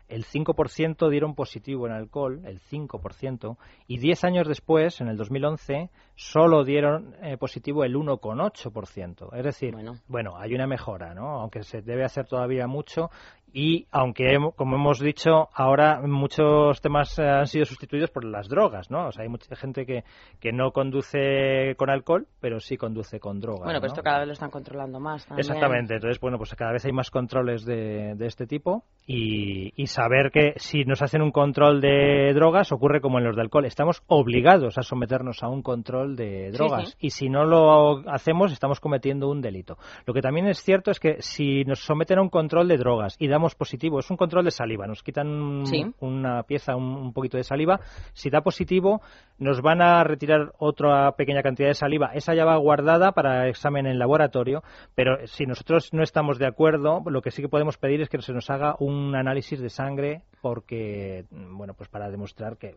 [0.08, 5.90] el 5% dieron positivo en alcohol, el 5%, y 10 años después, en el 2011,
[6.16, 9.36] solo dieron eh, positivo el 1,8%.
[9.36, 9.94] Es decir, bueno.
[10.08, 10.38] bueno.
[10.38, 11.40] hay una mejora, ¿no?
[11.40, 13.10] Aunque se debe hacer todavía mucho
[13.54, 18.90] y aunque, como hemos dicho, ahora muchos temas eh, han sido sustituidos por las drogas,
[18.92, 19.08] ¿no?
[19.08, 20.04] O sea, hay mucha gente que,
[20.40, 23.64] que no conduce con alcohol, pero sí conduce con drogas.
[23.64, 25.46] Bueno, pero esto cada vez lo están controlando más también.
[25.46, 25.96] Exactamente.
[25.96, 30.30] Entonces, bueno, pues cada vez hay más controles de, de este tipo y, y, saber
[30.32, 33.66] que si nos hacen un control de drogas ocurre como en los de alcohol.
[33.66, 38.80] Estamos obligados a someternos a un control de drogas y si no lo hacemos estamos
[38.80, 39.78] cometiendo un delito.
[40.06, 43.16] Lo que también es cierto es que si nos someten a un control de drogas
[43.20, 45.64] y damos positivo, es un control de saliva, nos quitan
[46.00, 47.80] una pieza, un, poquito de saliva,
[48.14, 49.02] si da positivo
[49.38, 53.86] nos van a retirar otra pequeña cantidad de saliva, esa ya va guardada para examen
[53.86, 54.64] en laboratorio,
[54.96, 58.22] pero si nosotros no estamos de acuerdo, lo que sí que podemos pedir es que
[58.22, 62.76] se nos haga un análisis de sangre porque, bueno, pues para demostrar que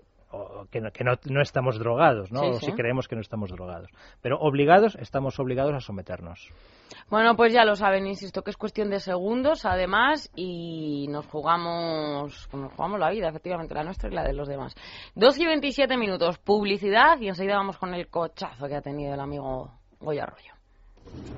[0.71, 2.55] que, no, estamos drogados, ¿no?
[2.55, 3.91] si creemos que no estamos drogados.
[4.21, 6.51] Pero obligados, estamos obligados a someternos.
[7.11, 12.49] Bueno, pues ya lo saben, insisto que es cuestión de segundos, además, y nos jugamos,
[12.53, 14.75] nos jugamos la vida, efectivamente, la nuestra y la de los demás.
[15.15, 19.21] 12 y 27 minutos, publicidad, y enseguida vamos con el cochazo que ha tenido el
[19.21, 20.53] amigo Goya Arroyo.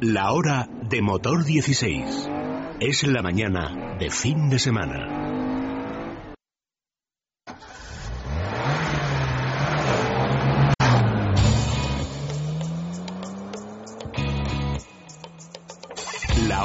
[0.01, 2.31] La hora de motor 16.
[2.81, 5.44] Es la mañana de fin de semana.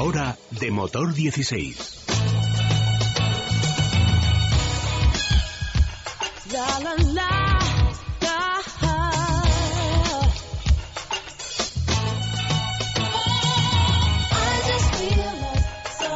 [0.01, 2.05] Hora de motor 16.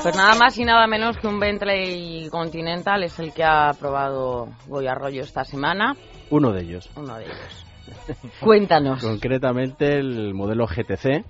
[0.01, 4.49] Pues nada más y nada menos que un Bentley Continental es el que ha probado
[4.67, 5.95] Goy Arroyo esta semana.
[6.29, 6.89] Uno de ellos.
[6.95, 7.65] Uno de ellos.
[8.41, 9.01] Cuéntanos.
[9.01, 11.23] Concretamente el modelo GTC,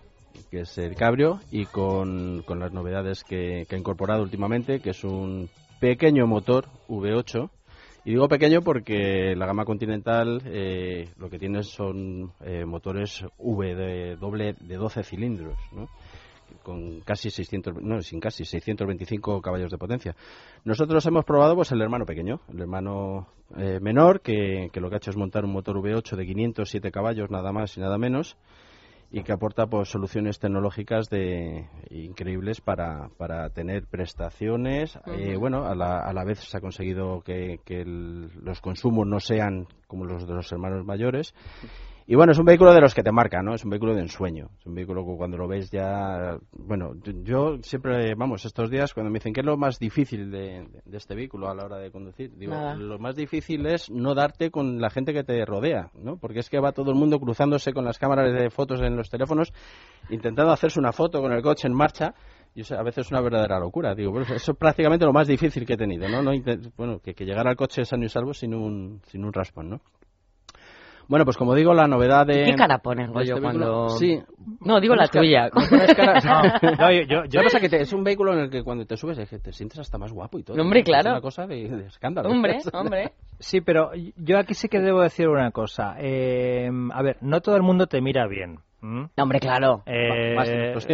[0.53, 5.49] que es el Cabrio, y con, las novedades que, ha incorporado últimamente, que es un
[5.79, 7.49] pequeño motor V8.
[8.05, 13.73] Y digo pequeño porque la gama Continental eh, lo que tiene son eh, motores V
[13.73, 15.57] de doble de 12 cilindros,
[16.61, 20.15] con casi 600, no, sin casi 625 caballos de potencia.
[20.65, 24.97] Nosotros hemos probado pues el hermano pequeño, el hermano eh, menor, que, que, lo que
[24.97, 28.37] ha hecho es montar un motor V8 de 507 caballos, nada más y nada menos,
[29.13, 34.97] y que aporta pues soluciones tecnológicas de increíbles para, para tener prestaciones.
[35.05, 39.19] Eh, bueno a la, a la vez se ha conseguido que, que los consumos no
[39.19, 41.35] sean como los de los hermanos mayores
[42.05, 43.53] y bueno, es un vehículo de los que te marca, ¿no?
[43.53, 44.49] Es un vehículo de ensueño.
[44.59, 46.37] Es un vehículo que cuando lo ves ya...
[46.51, 50.67] Bueno, yo siempre, vamos, estos días cuando me dicen que es lo más difícil de,
[50.91, 54.81] este vehículo a la hora de conducir, digo, lo más difícil es no darte con
[54.81, 56.17] la gente que te rodea, ¿no?
[56.17, 59.09] Porque es que va todo el mundo cruzándose con las cámaras de fotos en los
[59.09, 59.53] teléfonos,
[60.09, 62.13] intentando hacerse una foto con el coche en marcha
[62.53, 63.95] y a veces es una verdadera locura.
[63.95, 66.21] Digo, eso es prácticamente lo más difícil que he tenido, ¿no?
[66.21, 66.31] no
[66.75, 69.81] bueno, que, que llegar al coche sano y salvo sin un, sin un raspón, ¿no?
[71.07, 72.43] Bueno, pues como digo, la novedad de...
[72.45, 73.89] ¿Qué cara pones, Goyo, este cuando...?
[73.89, 74.19] Sí.
[74.61, 75.49] No, digo la tuya.
[76.79, 79.29] no, yo, yo, pasa que es un vehículo en el que cuando te subes es
[79.29, 80.61] que te sientes hasta más guapo y todo.
[80.61, 81.09] Hombre, claro.
[81.09, 82.29] Es una cosa de, escándalo.
[82.29, 83.13] Hombre, hombre.
[83.39, 85.95] Sí, pero yo aquí sí que debo decir una cosa.
[85.99, 88.59] Eh, a ver, no todo el mundo te mira bien.
[88.83, 89.05] ¿Mm?
[89.15, 89.81] Hombre, claro.
[89.85, 90.35] Eh,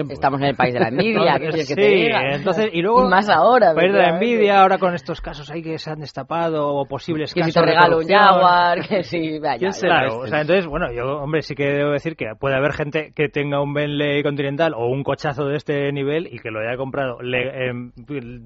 [0.09, 1.39] estamos en el país de la envidia.
[1.39, 3.09] ¿qué sí, que te entonces, y luego.
[3.09, 3.73] más ahora.
[3.73, 7.33] País de la envidia, ahora con estos casos ahí que se han destapado o posibles
[7.33, 7.55] que casos.
[7.55, 9.39] Que si te regalo un Jaguar, que si.
[9.39, 12.73] Vaya, claro, o sea, entonces, bueno, yo, hombre, sí que debo decir que puede haber
[12.73, 16.59] gente que tenga un Bentley Continental o un cochazo de este nivel y que lo
[16.59, 17.91] haya comprado em,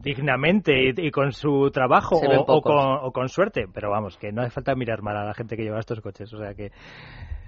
[0.01, 3.65] dignamente y, con su trabajo o, con, o con suerte.
[3.73, 6.33] Pero vamos, que no hace falta mirar mal a la gente que lleva estos coches.
[6.33, 6.71] O sea que.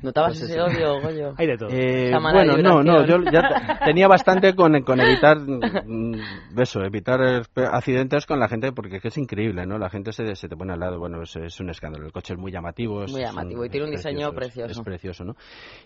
[0.06, 1.34] ¿Notabas pues ese odio, Goyo?
[1.38, 1.70] Hay de todo.
[1.72, 5.40] Eh, bueno, no, no, yo ya tenía bastante con, con evitar
[5.86, 7.20] mm, eso, evitar
[7.56, 9.80] accidentes con la gente porque es que es increíble, ¿no?
[9.80, 12.06] La gente se, se te pone al lado, bueno, es, es, un escándalo.
[12.06, 13.04] El coche es muy llamativo.
[13.04, 14.72] Es, muy llamativo y tiene un diseño precioso.
[14.72, 15.36] Es, precioso, ¿no?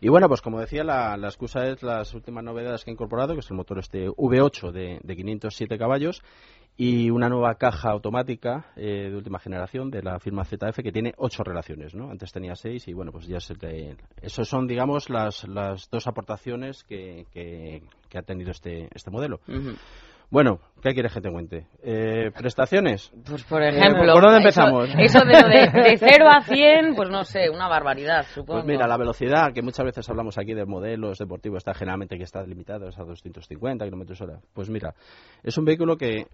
[0.02, 3.36] Y bueno, pues como decía, la, la, excusa es las últimas novedades que ha incorporado,
[3.36, 6.22] que es el motor este V8 de, de 507 caballos
[6.82, 11.14] y una nueva caja automática eh, de última generación de la firma ZF que tiene
[11.18, 12.10] ocho relaciones, ¿no?
[12.10, 13.98] Antes tenía seis y bueno, pues ya se te...
[14.22, 19.42] Esos son, digamos, las, las dos aportaciones que, que, ha tenido este, este modelo.
[20.32, 21.68] Bueno, ¿qué quieres que te cuente?
[21.84, 23.12] Eh, ¿Prestaciones?
[23.26, 24.14] Pues por ejemplo...
[24.14, 24.88] ¿Por dónde empezamos?
[24.98, 28.62] Eso, de, de, 0 a 100, pues no sé, una barbaridad, supongo.
[28.62, 32.24] Pues mira, la velocidad, que muchas veces hablamos aquí de modelos deportivos, está generalmente que
[32.24, 34.40] está limitado a 250 kilómetros hora.
[34.54, 34.94] Pues mira,
[35.44, 36.28] es un vehículo que,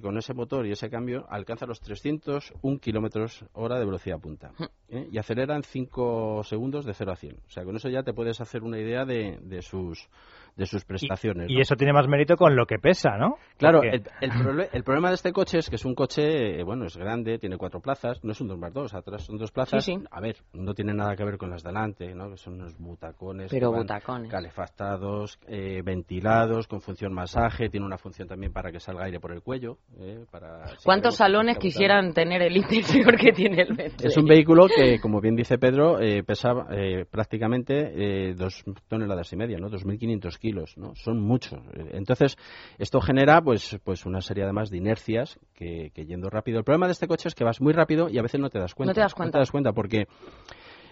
[0.00, 4.52] con ese motor y ese cambio alcanza los 301 kilómetros hora de velocidad punta
[4.88, 5.08] ¿eh?
[5.12, 7.36] y acelera en 5 segundos de 0 a 100.
[7.46, 10.08] O sea, con eso ya te puedes hacer una idea de, de sus
[10.56, 11.50] de sus prestaciones.
[11.50, 13.36] Y, eso tiene más mérito con lo que pesa, ¿no?
[13.58, 16.96] Claro, el, el, problema de este coche es que es un coche, eh, bueno, es
[16.96, 19.86] grande, tiene cuatro plazas, no es un 2x2, atrás son dos plazas.
[20.10, 22.30] A ver, no tiene nada que ver con las delante, ¿no?
[22.30, 23.50] Que son unos butacones.
[23.50, 24.30] Pero butacones.
[24.30, 29.32] Calefactados, eh, ventilados, con función masaje, tiene una función también para que salga aire por
[29.32, 29.78] el cuello.
[29.98, 34.08] Eh, para, ¿Cuántos salones quisieran tener el interior que tiene el Bentley?
[34.08, 36.54] Es un vehículo que, como bien dice Pedro, pesa
[37.10, 39.68] prácticamente dos toneladas y media, ¿no?
[39.68, 40.45] 2.500 kilos
[40.76, 40.94] ¿no?
[40.94, 41.60] Son muchos.
[41.92, 42.36] Entonces,
[42.78, 46.58] esto genera pues, pues una serie además de inercias que, yendo rápido.
[46.58, 48.58] El problema de este coche es que vas muy rápido y a veces no te
[48.58, 48.90] das cuenta.
[48.90, 49.28] No te das cuenta.
[49.28, 50.06] No te das cuenta porque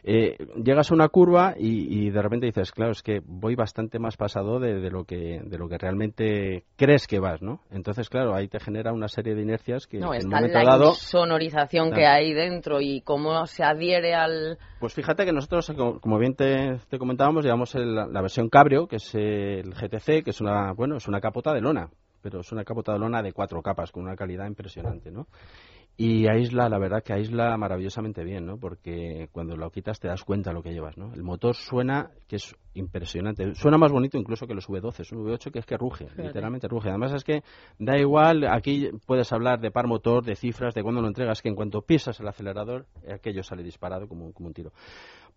[0.06, 4.18] eh, llegas a una curva y, de repente dices, claro, es que voy bastante más
[4.18, 7.60] pasado de, lo que de lo que realmente crees que vas, ¿no?
[7.70, 11.90] Entonces, claro, ahí te genera una serie de inercias que no, en está la sonorización
[11.90, 14.58] que hay dentro y cómo se adhiere al...
[14.78, 19.72] Pues fíjate que nosotros, como bien te, comentábamos, llevamos la versión Cabrio, que es el
[19.72, 21.88] GTC, que es una, bueno, es una capota de lona,
[22.20, 25.28] pero es una capota de lona de cuatro capas, con una calidad impresionante, ¿no?
[25.96, 28.58] Y aísla, la verdad que aísla maravillosamente bien, ¿no?
[28.58, 31.14] Porque cuando lo quitas te das cuenta de lo que llevas, ¿no?
[31.14, 33.54] El motor suena, que es impresionante.
[33.54, 36.66] Suena más bonito incluso que los V12, es un V8 que es que ruge, literalmente
[36.66, 36.88] ruge.
[36.88, 37.44] Además es que
[37.78, 41.48] da igual, aquí puedes hablar de par motor, de cifras, de cuando lo entregas, que
[41.48, 44.72] en cuanto pisas el acelerador, aquello sale disparado como, como un tiro.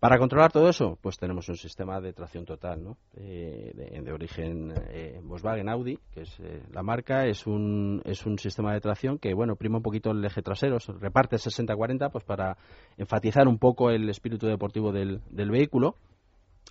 [0.00, 2.96] Para controlar todo eso, pues tenemos un sistema de tracción total, ¿no?
[3.16, 8.38] Eh, de, origen eh, Volkswagen Audi, que es eh, la marca, es un, es un
[8.38, 12.56] sistema de tracción que, bueno, prima un poquito el eje trasero, reparte 60-40, pues para
[12.96, 15.96] enfatizar un poco el espíritu deportivo del, del vehículo.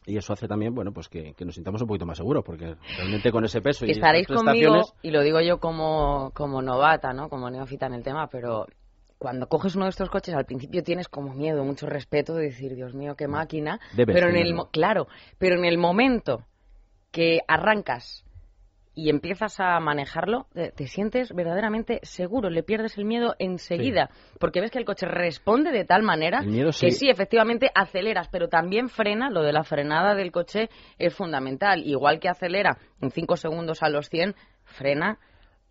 [0.05, 3.29] Y eso hace también, bueno, pues que, nos sintamos un poquito más seguros, porque realmente
[3.29, 7.27] con ese peso y Estaréis conmigo, y lo digo yo como, como novata, ¿no?
[7.27, 8.67] Como neófita en el tema, pero
[9.17, 12.75] cuando coges uno de estos coches al principio tienes como miedo, mucho respeto de decir,
[12.75, 13.79] Dios mío, qué máquina.
[13.95, 16.43] pero en el claro, pero en el momento
[17.11, 18.23] que arrancas
[18.97, 24.71] y empiezas a manejarlo, te, sientes verdaderamente seguro, le pierdes el miedo enseguida, porque ves
[24.71, 29.43] que el coche responde de tal manera que sí, efectivamente aceleras, pero también frena, lo
[29.43, 34.09] de la frenada del coche es fundamental, igual que acelera en 5 segundos a los
[34.09, 35.19] 100, frena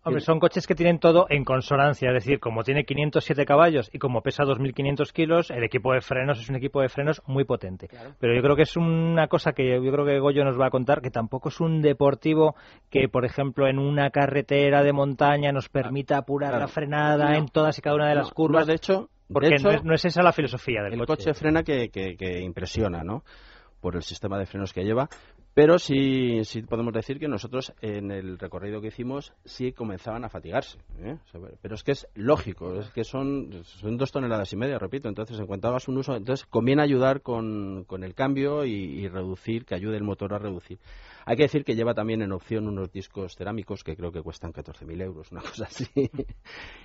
[0.07, 3.99] Hombre, son coches que tienen todo en consonancia, es decir, como tiene 507 caballos y
[3.99, 7.89] como pesa 2.500 kilos, el equipo de frenos es un equipo de frenos muy potente.
[8.19, 10.69] Pero yo creo que es una cosa que yo creo que Goyo nos va a
[10.69, 12.55] contar, que tampoco es un deportivo
[12.89, 17.77] que, por ejemplo, en una carretera de montaña nos permita apurar la frenada en todas
[17.77, 18.65] y cada una de las curvas.
[18.65, 21.25] de hecho, porque de hecho, no, es, esa la filosofía del el coche.
[21.25, 23.23] coche frena que, que, que impresiona, ¿no?
[23.79, 25.09] por el sistema de frenos que lleva,
[25.57, 30.29] pero sí, sí podemos decir que nosotros en el recorrido que hicimos sí comenzaban a
[30.29, 30.77] fatigarse.
[30.99, 31.17] ¿eh?
[31.63, 35.09] Pero es que es lógico, es que son, son dos toneladas y media, repito.
[35.09, 39.07] Entonces, en cuanto hagas un uso, entonces conviene ayudar con, con el cambio y, y
[39.07, 40.77] reducir, que ayude el motor a reducir.
[41.27, 44.53] Hay que decir que lleva también en opción unos discos cerámicos que creo que cuestan
[44.53, 45.85] 14.000 euros, una cosa así,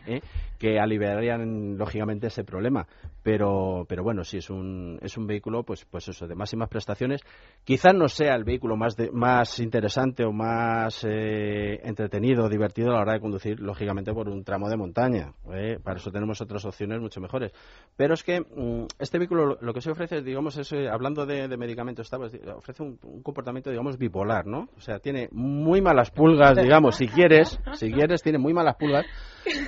[0.08, 0.20] ¿eh?
[0.58, 2.88] que aliviarían lógicamente ese problema.
[3.22, 7.20] Pero, pero bueno, sí es un, es un vehículo, pues, pues eso, de máximas prestaciones.
[7.62, 12.94] Quizás no sea el vehículo más, de, más interesante o más eh, entretenido, divertido a
[12.94, 15.34] la hora de conducir, lógicamente por un tramo de montaña.
[15.54, 15.78] ¿eh?
[15.80, 17.52] Para eso tenemos otras opciones mucho mejores.
[17.96, 21.46] Pero es que mm, este vehículo lo que se ofrece, digamos, es, eh, hablando de,
[21.46, 24.31] de medicamentos, pues, ofrece un, un comportamiento, digamos, bipolar.
[24.46, 24.68] ¿No?
[24.76, 29.04] O sea, tiene muy malas pulgas, digamos, si quieres, si quieres, tiene muy malas pulgas,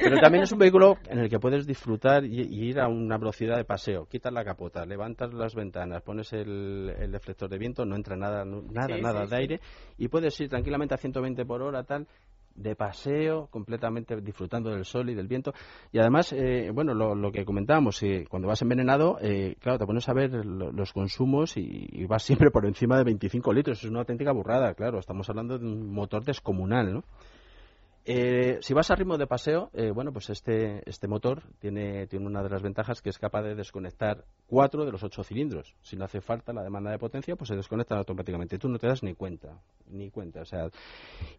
[0.02, 3.18] pero también es un vehículo en el que puedes disfrutar y, y ir a una
[3.18, 4.06] velocidad de paseo.
[4.06, 8.44] Quitas la capota, levantas las ventanas, pones el, el deflector de viento, no entra nada,
[8.44, 9.34] nada, Sí, nada sí, de sí.
[9.36, 9.60] aire
[9.98, 12.06] y puedes ir tranquilamente a 120 por hora, tal
[12.54, 15.52] de paseo, completamente disfrutando del sol y del viento.
[15.92, 19.86] Y además, eh, bueno, lo, lo que comentábamos, eh, cuando vas envenenado, eh, claro, te
[19.86, 23.82] pones a ver lo- los consumos y, y vas siempre por encima de 25 litros.
[23.82, 24.98] Es una auténtica burrada, claro.
[24.98, 27.04] Estamos hablando de un motor descomunal, ¿no?
[28.06, 32.26] Eh, si vas a ritmo de paseo, eh, bueno, pues este, este motor tiene, tiene
[32.26, 35.74] una de las ventajas que es capaz de desconectar cuatro de los ocho cilindros.
[35.80, 38.58] Si no hace falta la demanda de potencia, pues se desconectan automáticamente.
[38.58, 40.42] Tú no te das ni cuenta, ni cuenta.
[40.42, 40.68] O sea,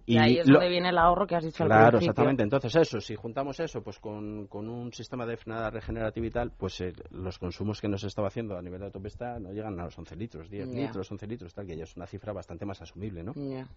[0.08, 2.10] Y, ahí es lo- donde viene el ahorro que has dicho al Claro, principio.
[2.10, 2.41] exactamente.
[2.41, 6.51] Entonces eso, si juntamos eso pues con, con un sistema de frenada regenerativa y tal,
[6.51, 9.84] pues eh, los consumos que nos estaba haciendo a nivel de autopista no llegan a
[9.86, 10.82] los 11 litros, 10 Ya.
[10.88, 13.34] litros, 11 litros, tal, que ya es una cifra bastante más asumible, ¿no?
[13.36, 13.67] Ya.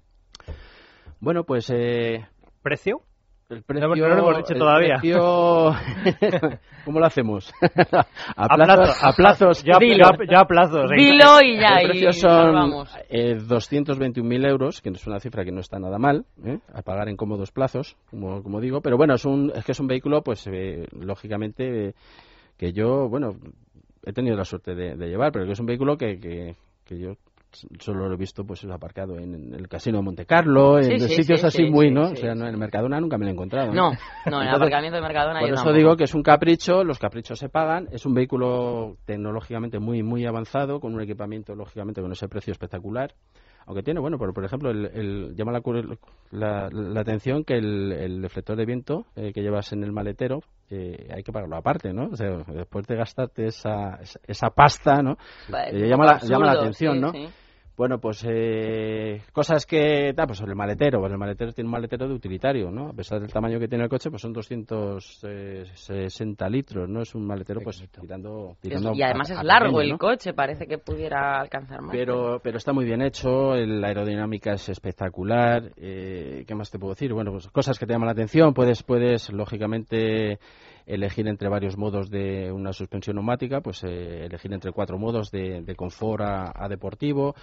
[1.21, 2.27] Bueno, pues eh,
[2.63, 3.01] ¿Precio?
[3.51, 4.97] el No, no lo hemos dicho el todavía.
[5.01, 5.73] precio-
[6.85, 7.51] ¿Cómo lo hacemos?
[7.63, 9.03] a, A plazos, plazos.
[9.05, 9.65] a plazos.
[9.65, 10.05] Yo, a- Dilo.
[10.05, 10.91] yo a- yo a plazos.
[10.91, 15.61] en- Dilo y ya, precio son eh, 221.000 euros, que es una cifra que no
[15.61, 16.59] está nada mal, ¿eh?
[16.75, 18.83] a pagar en cómodos plazos, como, como digo.
[18.83, 21.95] Pero bueno, es, un, es que es un vehículo, pues eh, lógicamente, eh,
[22.59, 23.35] que yo, bueno,
[24.05, 26.99] he tenido la suerte de, de llevar, pero que es un vehículo que, que, que
[26.99, 27.13] yo
[27.81, 31.01] solo lo he visto pues aparcado en, en el casino de Monte Carlo, Sí, en
[31.01, 32.11] sí, sitios sí, así sí, muy, ¿no?
[32.11, 33.73] o sea, en el Mercadona nunca me lo he encontrado.
[33.73, 33.93] No,
[34.31, 35.77] no, en el aparcamiento de Mercadona por yo eso tampoco.
[35.79, 40.27] digo que es un capricho, los caprichos se pagan, es un vehículo tecnológicamente muy muy
[40.27, 43.15] avanzado, con un equipamiento lógicamente con ese precio espectacular.
[43.67, 45.61] Aunque tiene, bueno, por, por ejemplo, el, el- llama la,
[46.31, 50.41] la- la atención que el, el deflector de viento eh, que llevas en el maletero
[50.71, 52.09] eh, hay que pagarlo aparte, ¿no?
[52.13, 55.17] O sea, después de gastarte esa, esa, esa pasta, ¿no?
[55.73, 57.13] Eh, llama la- llama la atención, sí, ¿no?
[57.13, 57.29] sí.
[57.79, 62.09] Bueno, pues eh, cosas que, da, pues el maletero, pues el maletero tiene un maletero
[62.09, 62.89] de utilitario, ¿no?
[62.89, 67.03] A pesar del tamaño que tiene el coche, pues son 260 litros, ¿no?
[67.03, 69.99] Es un maletero, pues tirando, tirando y además a- es largo pequeño, el ¿no?
[69.99, 71.95] coche, parece que pudiera alcanzar más.
[71.95, 75.71] Pero, pero está muy bien hecho, la aerodinámica es espectacular.
[75.77, 77.13] Eh, ¿Qué más te puedo decir?
[77.13, 78.55] Bueno, pues cosas que te llaman la atención.
[78.55, 80.41] Puedes, puedes lógicamente,
[80.89, 85.75] elegir entre varios modos de una suspensión neumática, pues eh, elegir entre cuatro modos de,
[85.77, 87.35] confort a, deportivo.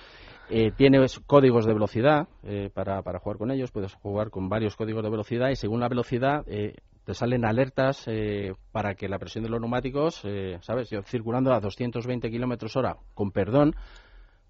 [0.50, 3.72] Eh, tienes códigos de velocidad eh, para, para jugar con ellos.
[3.72, 8.04] Puedes jugar con varios códigos de velocidad y según la velocidad eh, te salen alertas
[8.08, 10.90] eh, para que la presión de los neumáticos, eh, ¿sabes?
[10.90, 13.76] Yo circulando a 220 kilómetros hora, con perdón,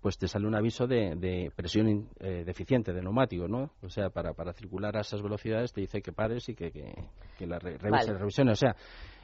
[0.05, 3.71] pues te sale un aviso de, de presión eh, deficiente de neumático, ¿no?
[3.81, 6.93] O sea, para, para circular a esas velocidades te dice que pares y que, que,
[7.39, 8.19] que la re- revises, Vale.
[8.19, 8.53] revisiones.
[8.53, 8.75] O sea,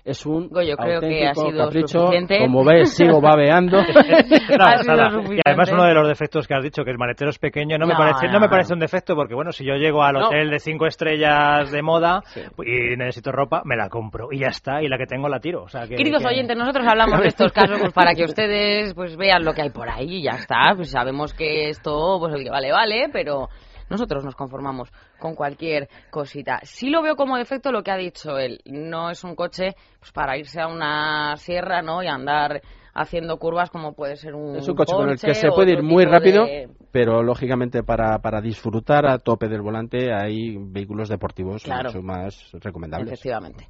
[0.04, 2.00] es un Goyo, creo que ha sido capricho.
[2.00, 2.40] suficiente.
[2.40, 3.84] Como ves, sigo babeando.
[3.86, 5.36] Suficiente.
[5.36, 7.86] Y además uno de los defectos que has dicho, que el maletero es pequeño, no,
[7.86, 8.52] me No, parece no, no, me no.
[8.52, 10.28] parece un defecto porque, bueno, si yo llego al No.
[10.28, 12.42] hotel de cinco estrellas de moda Sí.
[12.66, 15.64] y necesito ropa, me la compro y ya está, y la que tengo la tiro.
[15.64, 18.94] O sea, que, Queridos que- oyentes, nosotros hablamos de estos casos pues, para que ustedes
[18.94, 20.74] pues vean lo que hay por ahí y ya está.
[20.76, 23.48] Pues sabemos que esto, pues el que vale, vale, pero
[23.92, 26.60] nosotros nos conformamos con cualquier cosita.
[26.64, 28.62] Sí lo veo como defecto lo que ha dicho él.
[28.66, 32.02] No es un coche pues, para irse a una sierra ¿no?
[32.02, 32.62] y andar
[32.94, 35.84] haciendo curvas como puede ser un Es un coche con el que se puede ir
[35.84, 41.64] muy rápido, de- pero lógicamente para, para disfrutar a tope del volante hay vehículos deportivos
[41.64, 41.90] Claro.
[41.90, 43.14] mucho más recomendables.
[43.14, 43.68] Efectivamente.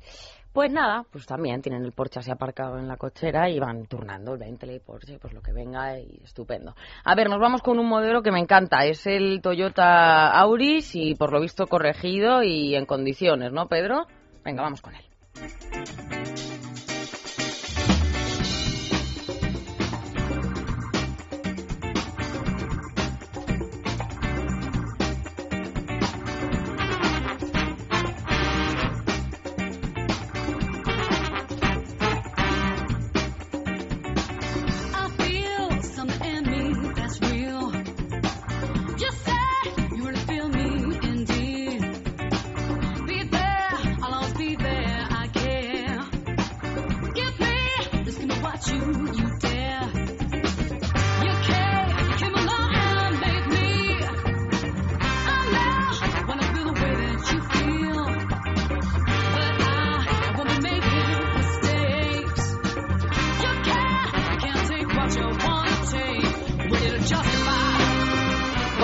[0.53, 4.33] Pues nada, pues también tienen el Porsche así aparcado en la cochera y van turnando
[4.33, 6.75] el Bentley, Porsche, pues lo que venga y estupendo.
[7.05, 11.15] A ver, nos vamos con un modelo que me encanta, es el Toyota Auris y
[11.15, 14.07] por lo visto corregido y en condiciones, ¿no, Pedro?
[14.43, 15.05] Venga, vamos con él.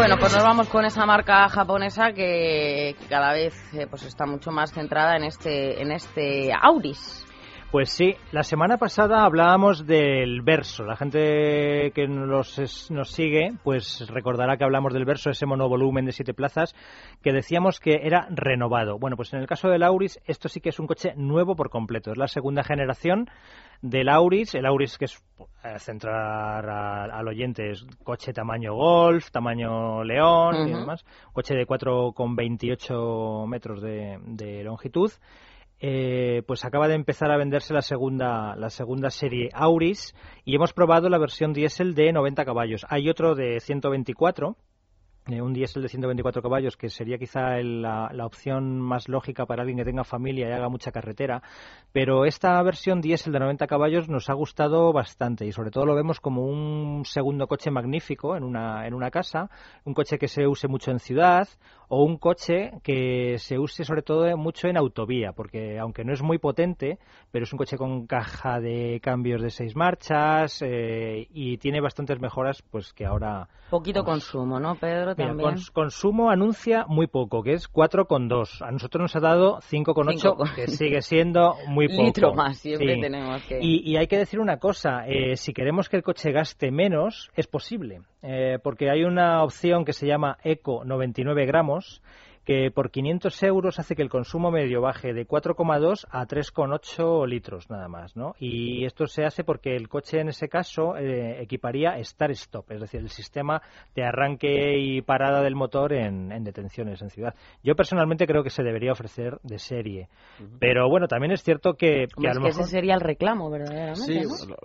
[0.08, 4.52] Bueno, pues nos vamos con esa marca japonesa que, cada vez eh, pues está mucho
[4.52, 7.27] más centrada en este en este Auris.
[7.70, 10.86] Pues sí, la semana pasada hablábamos del verso.
[10.86, 16.14] La gente que nos, nos sigue, pues recordará que hablamos del verso, ese monovolumen de
[16.14, 16.74] siete plazas,
[17.22, 18.98] que decíamos que era renovado.
[19.00, 21.70] Bueno, pues en el caso del Auris, esto sí que es un coche nuevo por
[21.70, 22.12] completo.
[22.12, 23.30] Es la segunda generación
[23.82, 24.56] del Auris.
[24.56, 25.22] El Auris, que es
[25.66, 31.04] eh, centrar al oyente, es coche tamaño Golf, tamaño León y demás.
[31.34, 35.12] Coche de 4,28 metros de, de longitud.
[35.80, 40.74] Eh, pues acaba de empezar a venderse la segunda, la segunda serie Auris y hemos
[40.74, 42.86] probado la versión diésel de 90 caballos.
[42.90, 44.58] Hay otro de 124
[45.30, 49.78] eh, un diésel de 124 caballos, que sería quizá la, opción más lógica para alguien
[49.78, 51.42] que tenga familia y haga mucha carretera.
[51.92, 55.96] Pero esta versión diésel de 90 caballos nos ha gustado bastante y sobre todo lo
[55.96, 59.50] vemos como un segundo coche magnífico en una, en una casa,
[59.84, 61.50] un coche que se use mucho en ciudad
[61.90, 66.22] o un coche que se use sobre todo mucho en autovía, porque aunque no es
[66.22, 67.00] muy potente,
[67.32, 72.20] pero es un coche con caja de cambios de seis marchas eh, y tiene bastantes
[72.20, 73.48] mejoras pues que ahora...
[73.70, 75.14] Poquito consumo, ¿no, Pedro?
[75.74, 78.66] consumo anuncia muy poco, que es 4,2.
[78.66, 82.04] A nosotros nos ha dado 5,8, que sigue siendo muy poco.
[82.04, 83.60] Litro más, siempre tenemos que...
[83.62, 87.48] Y, hay que decir una cosa, eh, si queremos que el coche gaste menos, es
[87.48, 92.02] posible, eh, porque hay una opción que se llama Eco 99 gramos,
[92.48, 97.70] que por 500 euros hace que el consumo medio baje de 4,2 a 3,8 litros
[97.70, 98.36] nada más, ¿no?
[98.40, 103.02] Y esto se hace porque el coche en ese caso eh, equiparía Start-Stop, es decir,
[103.02, 103.62] el sistema
[103.94, 107.36] de arranque y parada del motor en, detenciones en ciudad.
[107.66, 110.08] Yo personalmente creo que se debería ofrecer de serie,
[110.58, 112.62] pero bueno, también es cierto que, que a lo mejor...
[112.62, 114.56] ese sería el reclamo, verdaderamente, sí, lo,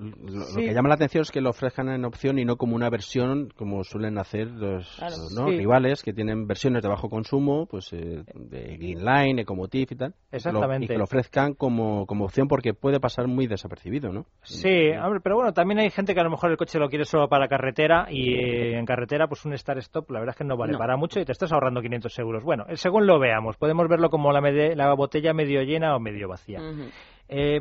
[0.54, 3.48] que llama la atención es que lo ofrezcan en opción y no como una versión
[3.56, 5.00] como suelen hacer los,
[5.46, 10.14] rivales que tienen versiones de bajo consumo pues eh, de Greenline, Ecomotive y tal.
[10.30, 10.84] Exactamente.
[10.84, 14.26] y que lo ofrezcan como, como opción porque puede pasar muy desapercibido, ¿no?
[14.42, 14.90] Sí,
[15.22, 17.48] pero bueno, también hay gente que a lo mejor el coche lo quiere solo para
[17.48, 20.98] carretera y eh, en carretera pues un start-stop la verdad es que no vale para
[20.98, 22.44] mucho y te estás ahorrando 500 euros.
[22.44, 26.28] Bueno, eh, según lo veamos, podemos verlo como la, la botella medio llena o medio
[26.28, 26.60] vacía.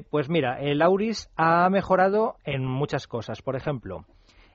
[0.09, 3.41] pues mira, el Auris ha mejorado en muchas cosas.
[3.41, 4.03] Por ejemplo,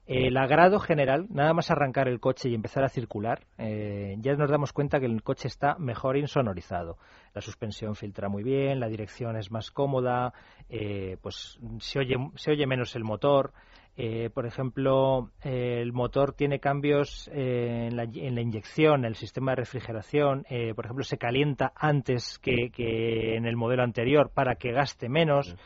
[0.07, 4.48] el agrado general, nada más arrancar el coche y empezar a circular, eh, ya nos
[4.48, 6.96] damos cuenta que el coche está mejor insonorizado.
[7.34, 10.32] La suspensión filtra muy bien, la dirección es más cómoda,
[10.70, 13.52] eh, pues se oye, se oye menos el motor.
[13.98, 19.57] Eh, por ejemplo, el motor tiene cambios en la, en, la, inyección, el sistema de
[19.57, 20.44] refrigeración.
[20.74, 25.57] por ejemplo, se calienta antes que, que, en el modelo anterior para que gaste menos.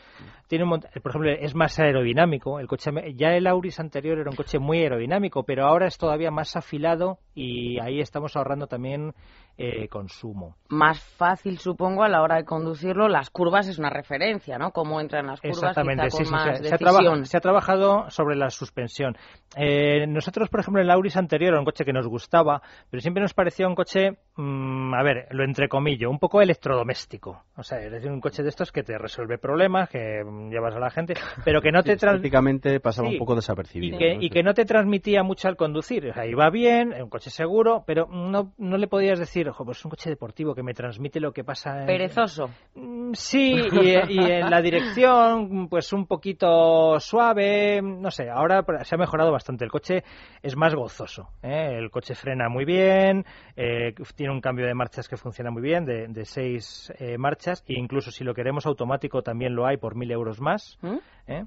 [0.50, 2.58] Tiene por ejemplo, es más aerodinámico.
[2.58, 6.32] El coche, ya el Auris anterior era un coche muy aerodinámico, pero ahora es todavía
[6.32, 9.12] más afilado y ahí estamos ahorrando también
[9.56, 10.56] eh, consumo.
[10.68, 13.08] Más fácil, supongo, a la hora de conducirlo.
[13.08, 14.72] Las curvas es una referencia, ¿no?
[14.72, 18.34] Cómo entran las curvas Exactamente, con sí, más sí, se, ha se, ha trabajado sobre
[18.34, 19.16] la suspensión.
[19.56, 23.22] Eh, nosotros, por ejemplo, el Auris anterior era un coche que nos gustaba, pero siempre
[23.22, 27.44] nos parecía un coche, mm, a ver, lo entrecomillo, un poco electrodoméstico.
[27.56, 30.78] O sea, es decir, un coche de estos que te resuelve problemas, que llevas a
[30.78, 31.14] la gente,
[31.44, 31.96] pero que no te...
[31.96, 33.96] Prácticamente pasaba un poco desapercibido.
[33.96, 36.08] Y que, y que no te transmitía mucho al conducir.
[36.08, 39.84] O sea, iba bien, un coche seguro, pero no, no le podías decir, pues es
[39.84, 41.84] un coche deportivo que me transmite lo que pasa.
[41.86, 42.50] Perezoso.
[42.74, 43.54] Mm, sí,
[44.08, 49.64] y, en la dirección, pues un poquito suave, no sé, ahora se ha mejorado bastante.
[49.64, 50.02] El coche
[50.42, 51.76] es más gozoso, ¿eh?
[51.78, 53.24] el coche frena muy bien,
[53.56, 57.18] eh, tiene tiene un cambio de marchas que funciona muy bien, de, de seis eh,
[57.18, 60.78] marchas, e incluso si lo queremos automático también lo hay por mil euros más.
[60.82, 60.98] ¿Mm?
[61.26, 61.44] ¿eh?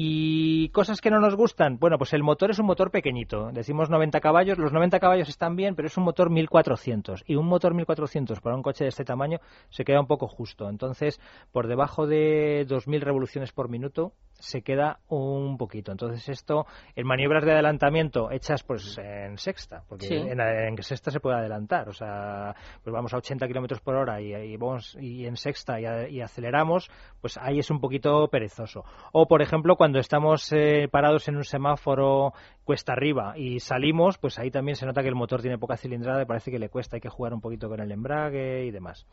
[0.00, 1.76] Y cosas que no nos gustan.
[1.80, 3.50] Bueno, pues el motor es un motor pequeñito.
[3.50, 4.56] Decimos 90 caballos.
[4.56, 7.24] Los 90 caballos están bien, pero es un motor 1400.
[7.26, 9.38] Y un motor 1400 para un coche de este tamaño
[9.70, 10.68] se queda un poco justo.
[10.68, 11.20] Entonces,
[11.50, 15.90] por debajo de 2000 revoluciones por minuto se queda un poquito.
[15.90, 20.14] Entonces, esto en maniobras de adelantamiento hechas pues en sexta, porque Sí.
[20.14, 21.88] en, en sexta se puede adelantar.
[21.88, 25.80] O sea, pues vamos a 80 kilómetros por hora y, y vamos y en sexta
[25.80, 26.88] y, a- y aceleramos,
[27.20, 28.84] pues ahí es un poquito perezoso.
[29.10, 32.32] O, por ejemplo, cuando estamos eh, parados en un semáforo
[32.64, 36.22] cuesta arriba y salimos, pues ahí también se nota que el motor tiene poca cilindrada
[36.22, 39.06] y parece que le cuesta, hay que jugar un poquito con el embrague y demás.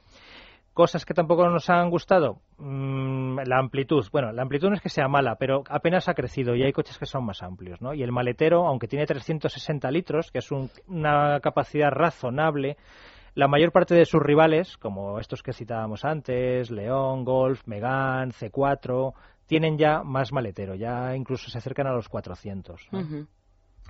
[0.73, 4.05] Cosas que tampoco nos han gustado, mm, la amplitud.
[4.11, 6.97] Bueno, la amplitud no es que sea mala, pero apenas ha crecido y hay coches
[6.97, 7.93] que son más amplios, ¿no?
[7.93, 12.75] Y el maletero, aunque tiene 360 litros, que es un- una capacidad razonable,
[13.35, 19.13] la mayor parte de sus rivales, como estos que citábamos antes, León, Golf, Megane, C4,
[19.47, 22.87] tienen ya más maletero, ya incluso se acercan a los 400.
[22.91, 22.99] ¿no?
[22.99, 23.27] Ujú.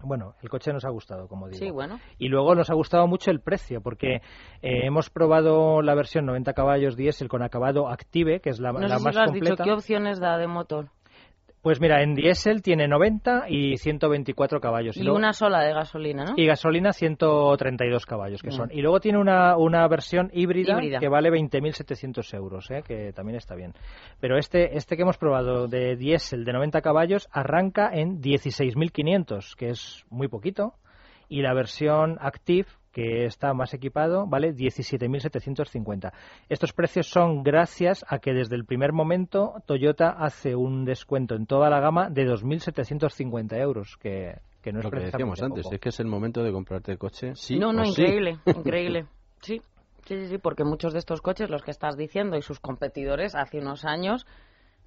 [0.03, 1.57] Bueno, el coche nos ha gustado, como digo.
[1.59, 1.99] Sí, bueno.
[2.17, 4.15] Y luego nos ha gustado mucho el precio, porque
[4.61, 8.79] eh, hemos probado la versión 90 caballos diésel con acabado Active, que es la, No
[8.81, 9.53] la sé si más lo has completa.
[9.53, 9.63] dicho.
[9.63, 10.89] ¿Qué opciones da de motor?
[11.65, 14.95] Pues mira, en diésel tiene 90 y 124 caballos.
[14.97, 16.33] Y luego- una sola de gasolina, ¿no?
[16.37, 18.51] y gasolina 132 caballos que Mm.
[18.51, 18.69] son.
[18.71, 20.99] Y luego tiene una, una versión híbrida, Híbrida.
[20.99, 22.83] que vale 20.700 euros, ¿eh?
[22.85, 23.73] que también está bien.
[24.19, 29.69] Pero este, este que hemos probado de diésel de 90 caballos arranca en 16.500, que
[29.69, 30.73] es muy poquito.
[31.29, 36.13] Y la versión Active, que está más equipado, vale 17.750.
[36.47, 41.45] Estos precios son gracias a que desde el primer momento Toyota hace un descuento en
[41.45, 45.75] toda la gama de 2.750 euros, que, que no es Lo que decíamos antes, poco.
[45.75, 48.01] es que es el momento de comprarte el coche, sí no, no, o sí.
[48.01, 49.07] increíble, increíble.
[49.41, 49.61] Sí,
[50.05, 53.35] sí, sí, sí, porque muchos de estos coches, los que estás diciendo, y sus competidores
[53.35, 54.25] hace unos años,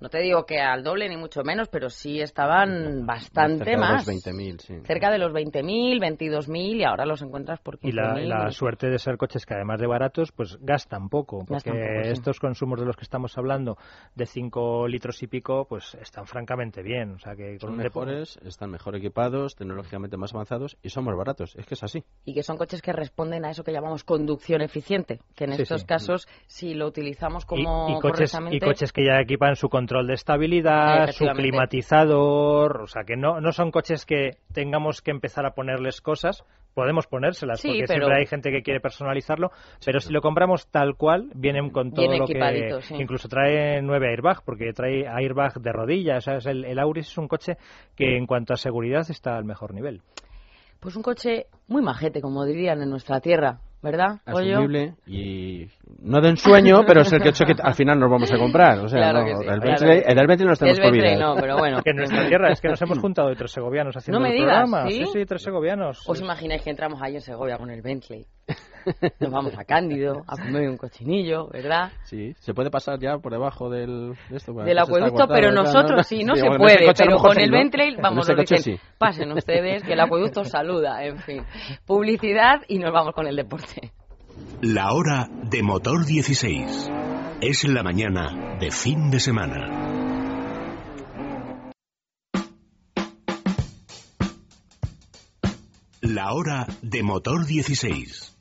[0.01, 3.77] no te digo que al doble ni mucho menos, pero sí estaban bastante Cerca de
[3.77, 4.07] más.
[4.07, 4.75] los 20.000, sí.
[4.85, 7.89] Cerca de los 20.000, 22.000 y ahora los encuentras por 15.000.
[7.89, 11.55] Y la, la suerte de ser coches que además de baratos, pues gastan poco, porque
[11.71, 12.11] Gastan poco, sí.
[12.11, 13.77] estos consumos de los que estamos hablando,
[14.15, 17.13] de 5 litros y pico, pues están francamente bien.
[17.13, 21.17] O sea que con Son mejores, están mejor equipados, tecnológicamente más avanzados y son más
[21.17, 21.55] baratos.
[21.57, 22.05] Es que es así.
[22.25, 25.63] Y que son coches que responden a eso que llamamos conducción eficiente, que en Sí,
[25.63, 25.87] estos sí.
[25.87, 28.57] casos, si lo utilizamos como y coches, correctamente...
[28.57, 33.41] y coches que ya equipan su control de estabilidad, su climatizador, o sea que no,
[33.41, 38.01] no son coches que tengamos que empezar a ponerles cosas, podemos ponérselas, Sí, porque pero-
[38.05, 39.51] siempre hay gente que quiere personalizarlo,
[39.84, 42.80] pero si lo compramos tal cual, vienen con todo lo que...
[42.82, 42.95] sí.
[42.99, 46.47] Incluso trae nueve airbag, porque trae airbag de rodillas, ¿sabes?
[46.47, 47.57] El, el Auris es un coche
[47.97, 50.03] que en cuanto a seguridad está al mejor nivel.
[50.80, 54.18] Pues un coche muy majete, como dirían en nuestra tierra, ¿verdad?
[54.26, 55.66] Asumible y
[56.03, 58.79] no de ensueño, pero es el coche que al final nos vamos a comprar.
[58.81, 60.05] O sea, Claro no, sí, el, claro Bentley, que sí.
[60.09, 61.35] el del Bentley no estamos El Bentley olvidando.
[61.35, 61.83] no, pero bueno.
[61.83, 64.31] Que en nuestra tierra es que nos hemos juntado de tres segovianos haciendo No me
[64.31, 64.89] el digas, programa.
[64.91, 65.05] ¿sí?
[65.12, 66.03] sí, tres segovianos.
[66.09, 68.26] ¿Os imagináis que entramos ahí en Segovia con el Bentley?
[69.21, 71.93] Nos vamos a Cándido a comer un cochinillo, ¿verdad?
[72.05, 75.53] Sí, se puede pasar ya por debajo del, de esto, bueno, Del está acueducto, pero
[75.53, 76.87] nosotros sí, no se puede.
[76.87, 77.71] coche Pero con sí, el En
[78.01, 78.81] vamos, nos dicen, sí.
[78.97, 81.45] pasen ustedes, que el acueducto saluda, en fin.
[81.87, 83.93] Publicidad y nos vamos con el deporte.
[84.63, 86.91] La hora de motor 16.
[87.41, 89.69] Es la mañana de fin de semana.
[96.01, 98.38] La hora de motor 16.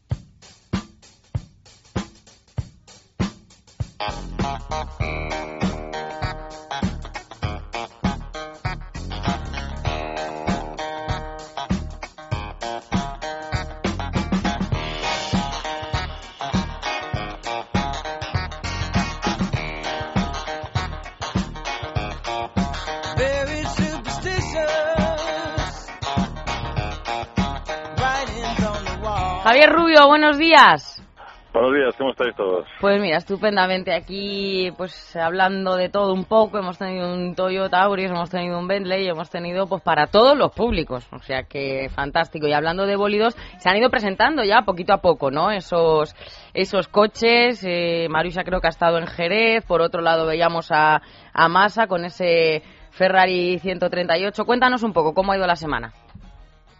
[29.47, 30.96] Javier Rubio, buenos días.
[31.59, 32.67] Buenos días, ¿cómo estáis todos?
[32.79, 38.11] Pues mira, estupendamente aquí, pues hablando de todo un poco, hemos tenido un Toyota Auris,
[38.11, 42.47] hemos tenido un Bentley, hemos tenido pues para todos los públicos, o sea que fantástico.
[42.47, 45.49] Y hablando de bólidos, se han ido presentando ya poquito a poco, ¿no?
[45.49, 46.15] Esos
[46.53, 48.07] esos coches, eh,
[48.45, 51.01] creo que ha estado en Jerez, por otro lado veíamos a,
[51.33, 54.45] a Massa con ese Ferrari 138.
[54.45, 55.91] Cuéntanos un poco cómo ha ido la semana.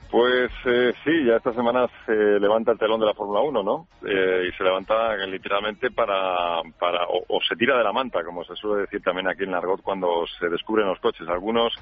[0.09, 3.87] Pues eh, sí, ya esta semana se levanta el telón de la Fórmula 1, ¿no?
[4.05, 8.45] Eh, y se levanta literalmente para, para o, o se tira de la manta, como
[8.45, 11.27] se suele decir también aquí en Argot cuando se descubren los coches.
[11.27, 11.73] Algunos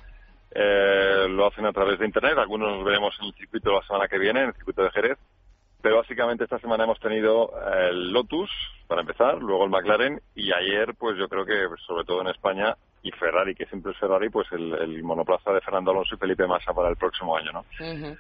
[0.58, 4.08] eh, lo hacen a través de Internet, algunos nos veremos en el circuito la semana
[4.08, 5.18] que viene, en el circuito de Jerez,
[5.82, 8.50] pero básicamente esta semana hemos tenido eh, el Lotus,
[8.88, 12.76] para empezar, luego el McLaren y ayer, pues yo creo que sobre todo en España
[13.06, 16.48] y Ferrari, que siempre es Ferrari, pues el, el monoplaza de Fernando Alonso y Felipe
[16.48, 17.60] Massa para el próximo año, ¿no?
[17.80, 18.18] Ujú.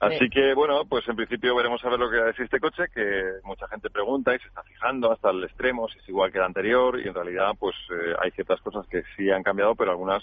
[0.00, 3.22] Así que, bueno, pues en principio veremos a ver lo que decir este coche, que
[3.44, 6.44] mucha gente pregunta y se está fijando hasta el extremo, si es igual que el
[6.44, 10.22] anterior, y en realidad, pues eh, hay ciertas cosas que sí han cambiado, pero algunas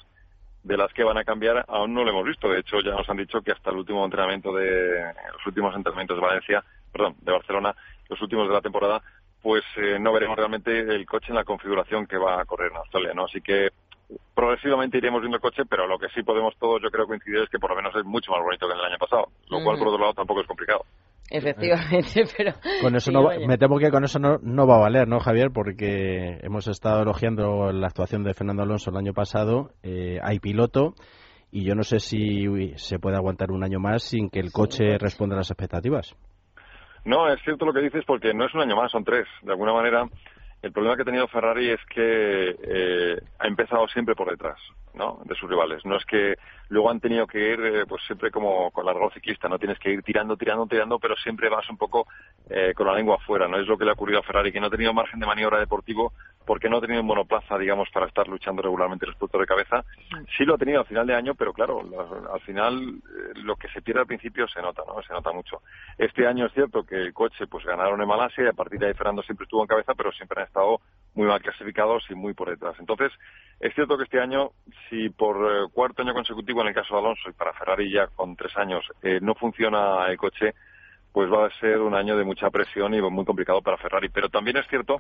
[0.64, 2.50] de las que van a cambiar aún no lo hemos visto.
[2.50, 6.18] De hecho, ya nos han dicho que hasta el último entrenamiento de, los últimos entrenamientos
[6.18, 7.76] de Valencia, perdón, de Barcelona,
[8.10, 9.02] los últimos de la temporada,
[9.42, 12.78] pues eh, no veremos realmente el coche en la configuración que va a correr en
[12.78, 13.26] Australia, ¿no?
[13.26, 13.72] Así que
[14.36, 17.50] progresivamente iremos viendo el coche, pero lo que sí podemos todos, yo creo, coincidir es
[17.50, 19.78] que por lo menos es mucho más bonito que en el año pasado, lo cual,
[19.78, 20.82] por otro lado, tampoco es complicado.
[21.30, 22.54] Efectivamente, pero...
[22.82, 23.48] Con eso sí, no, va- oye.
[23.48, 25.50] me temo que con eso no, no va a valer, ¿no, Javier?
[25.54, 29.72] Porque hemos estado elogiando la actuación de Fernando Alonso el año pasado.
[29.84, 30.94] eh, hay piloto
[31.52, 34.52] y yo no sé si uy, se puede aguantar un año más sin que el
[34.52, 36.16] coche responda a las expectativas.
[37.06, 39.26] No, es cierto lo que dices porque no es un año más, son tres.
[39.42, 40.06] De alguna manera,
[40.64, 44.58] el problema que ha tenido Ferrari es que eh, ha empezado siempre por detrás,
[44.94, 45.20] ¿no?
[45.26, 45.86] De sus rivales.
[45.86, 46.36] No es que
[46.70, 49.92] luego han tenido que ir, eh, pues siempre como con la ciclista, no tienes que
[49.92, 52.08] ir tirando, tirando, tirando, pero siempre vas un poco
[52.50, 53.58] eh, con la lengua afuera, ¿no?
[53.58, 55.60] Es lo que le ha ocurrido a Ferrari, que no ha tenido margen de maniobra
[55.60, 56.14] deportivo
[56.46, 59.84] porque no ha tenido un monoplaza, digamos, para estar luchando regularmente los puntos de cabeza.
[60.38, 63.56] Sí lo ha tenido al final de año, pero claro, la- al final eh, lo
[63.56, 65.02] que se pierde al principio se nota, ¿no?
[65.04, 65.62] Se nota mucho.
[65.98, 68.88] Este año es cierto que el coche, pues ganaron en Malasia y a partir de
[68.88, 70.80] ahí Fernando siempre estuvo en cabeza, pero siempre han estado
[71.16, 72.76] muy mal clasificados y muy por detrás.
[72.80, 73.12] Entonces,
[73.60, 74.52] es cierto que este año,
[74.90, 78.08] si por eh, cuarto año consecutivo en el caso de Alonso y para Ferrari ya
[78.08, 80.54] con tres años eh, no funciona el coche,
[81.12, 84.10] pues va a ser un año de mucha presión y muy complicado para Ferrari.
[84.10, 84.98] Pero también es cierto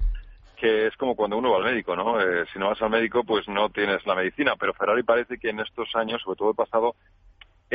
[0.55, 2.21] que es como cuando uno va al médico, ¿no?
[2.21, 4.53] Eh, si no vas al médico, pues no tienes la medicina.
[4.57, 6.95] Pero Ferrari parece que en estos años, sobre todo el pasado,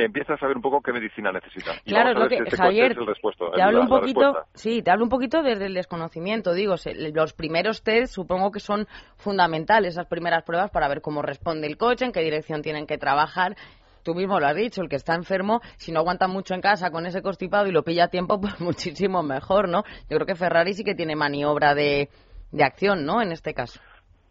[0.05, 1.73] empieza a saber un poco qué medicina necesita.
[1.85, 3.51] Y Claro, es vamos a lo ver que, si este Javier, coche es el respuesto-
[3.51, 6.95] te hablo la- un poquito, sí, te hablo un poquito desde el desconocimiento, digo, se-
[7.13, 8.87] los primeros test supongo que son
[9.17, 12.99] fundamentales, esas primeras pruebas para ver cómo responde el coche, en qué dirección tienen que
[12.99, 13.57] trabajar.
[14.05, 16.91] Tú mismo lo has dicho, el que está enfermo, si no aguanta mucho en casa
[16.91, 19.83] con ese constipado y lo pilla a tiempo, pues muchísimo mejor, ¿no?
[20.09, 22.09] Yo creo que Ferrari sí que tiene maniobra de,
[22.53, 23.21] de acción, ¿no?
[23.21, 23.81] En este caso.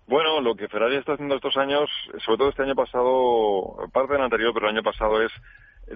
[0.08, 1.89] Bueno, lo que Ferrari está haciendo estos años,
[2.24, 5.32] sobre todo este año pasado, parte del anterior, pero el año pasado es,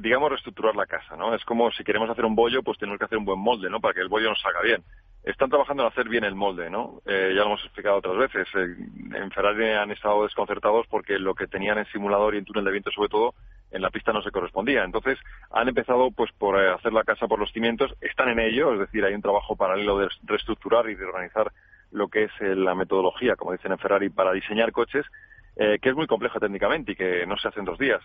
[0.02, 1.34] digamos, reestructurar la casa, ¿no?
[1.34, 3.80] Es como si queremos hacer un bollo, pues tenemos que hacer un buen molde, ¿no?
[3.80, 4.84] Para que el bollo nos salga bien.
[5.24, 7.00] Están trabajando en hacer bien el molde, ¿no?
[7.06, 8.48] Eh, ya lo hemos explicado otras veces.
[8.54, 8.76] Eh,
[9.16, 12.72] en Ferrari han estado desconcertados porque lo que tenían en simulador y en túnel de
[12.72, 13.34] viento, sobre todo,
[13.72, 14.84] en la pista no se correspondía.
[14.84, 15.18] Entonces,
[15.52, 17.96] han empezado pues por eh, hacer la casa por los cimientos.
[18.02, 21.54] Están en ello, es decir, hay un trabajo paralelo de reestructurar y de organizar
[21.92, 25.06] lo que es eh, la metodología, como dicen en Ferrari, para diseñar coches,
[25.56, 28.02] eh, que es muy compleja técnicamente y que no se hace en dos días.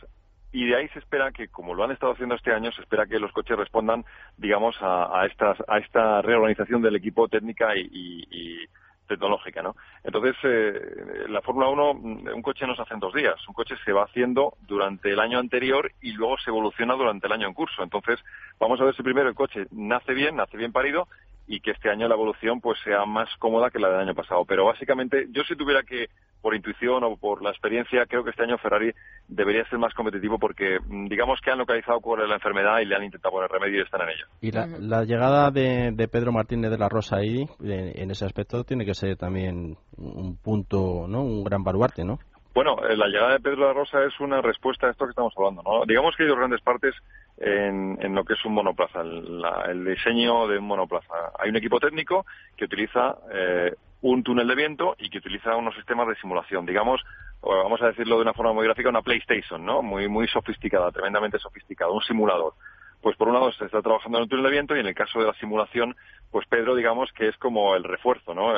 [0.52, 3.06] Y de ahí se espera que, como lo han estado haciendo este año, se espera
[3.06, 4.04] que los coches respondan,
[4.36, 8.66] digamos, a, a, estas, a esta reorganización del equipo técnica y, y-
[9.06, 9.76] tecnológica, ¿no?
[10.02, 13.36] Entonces, eh, la Fórmula 1, mm, un coche no se hace en dos días.
[13.48, 17.32] Un coche se va haciendo durante el año anterior y luego se evoluciona durante el
[17.32, 17.82] año en curso.
[17.84, 18.18] Entonces,
[18.58, 21.06] vamos a ver si primero el coche nace bien, nace bien parido
[21.46, 24.44] y que este año la evolución pues sea más cómoda que la del año pasado.
[24.44, 26.08] Pero básicamente, yo si tuviera que,
[26.42, 28.92] por intuición o por la experiencia, creo que este año Ferrari
[29.28, 32.86] debería ser más competitivo porque mm, digamos que han localizado cuál es la enfermedad y
[32.86, 34.26] le han intentado poner remedio y están en ello.
[34.40, 38.24] Y la, la llegada de, de Pedro Martínez de la Rosa ahí, eh, en ese
[38.24, 41.22] aspecto, tiene que ser también un punto, ¿no?
[41.22, 42.18] Un gran baluarte, ¿no?
[42.56, 45.10] Bueno, eh, la llegada de Pedro de la Rosa es una respuesta a esto que
[45.10, 45.62] estamos hablando.
[45.62, 45.84] ¿no?
[45.84, 46.94] Digamos que hay dos grandes partes
[47.36, 51.32] en, en lo que es un monoplaza, el, la- el diseño de un monoplaza.
[51.38, 52.24] Hay un equipo técnico
[52.56, 56.64] que utiliza eh, un túnel de viento y que utiliza unos sistemas de simulación.
[56.64, 57.04] Digamos,
[57.42, 59.82] vamos a decirlo de una forma muy gráfica, una PlayStation, ¿no?
[59.82, 62.54] Muy, muy sofisticada, tremendamente sofisticada, un simulador.
[63.02, 64.94] Pues por un lado se está trabajando en el túnel de viento y en el
[64.94, 65.94] caso de la simulación,
[66.30, 68.54] pues Pedro, digamos que es como el refuerzo, ¿no?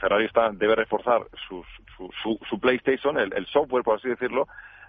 [0.00, 1.64] Ferrari está, debe reforzar su,
[1.96, 4.46] su, su, su PlayStation, el, software, por así decirlo,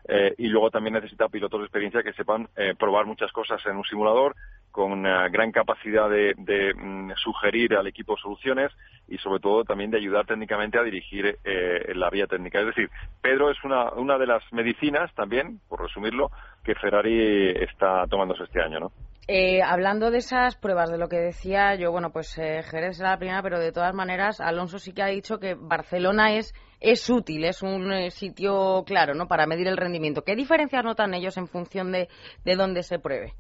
[0.07, 3.75] eh, y luego también necesita pilotos de experiencia que sepan eh, probar muchas cosas en
[3.77, 4.35] un simulador
[4.71, 8.71] con una gran capacidad de, de, mm, sugerir al equipo soluciones
[9.07, 12.59] y sobre todo también de ayudar técnicamente a dirigir eh, la vía técnica.
[12.59, 12.89] Es decir,
[13.21, 16.29] Pedro es una, una de las medicinas también, por resumirlo,
[16.63, 18.91] que Ferrari está tomándose este año, ¿no?
[19.29, 23.11] Eh, hablando de esas pruebas, de lo que decía yo, bueno, pues eh, Jerez será
[23.11, 27.09] la primera, pero de todas maneras, Alonso sí que ha dicho que Barcelona es, es
[27.09, 29.27] útil, es un eh, sitio claro, ¿no?
[29.27, 30.21] Para medir el rendimiento.
[30.21, 32.07] ¿Qué diferencias notan ellos en función de,
[32.45, 33.33] de dónde se pruebe?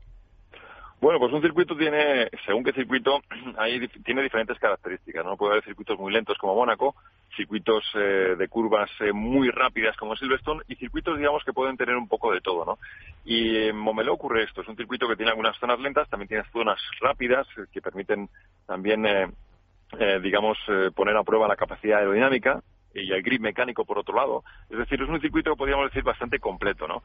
[0.99, 3.21] Bueno, pues un circuito tiene, según qué circuito,
[3.57, 5.23] hay, tiene diferentes características.
[5.23, 6.95] No puede haber circuitos muy lentos como Mónaco,
[7.37, 11.95] circuitos eh, de curvas eh, muy rápidas como Silverstone y circuitos, digamos, que pueden tener
[11.95, 12.77] un poco de todo, ¿no?
[13.23, 16.43] Y en Momeló ocurre esto, es un circuito que tiene algunas zonas lentas, también tiene
[16.51, 18.27] zonas rápidas eh, que permiten
[18.65, 19.27] también, eh,
[19.99, 22.61] eh, digamos, eh, poner a prueba la capacidad aerodinámica
[22.93, 24.43] y el grip mecánico por otro lado.
[24.69, 27.03] Es decir, es un circuito que podríamos decir bastante completo, ¿no?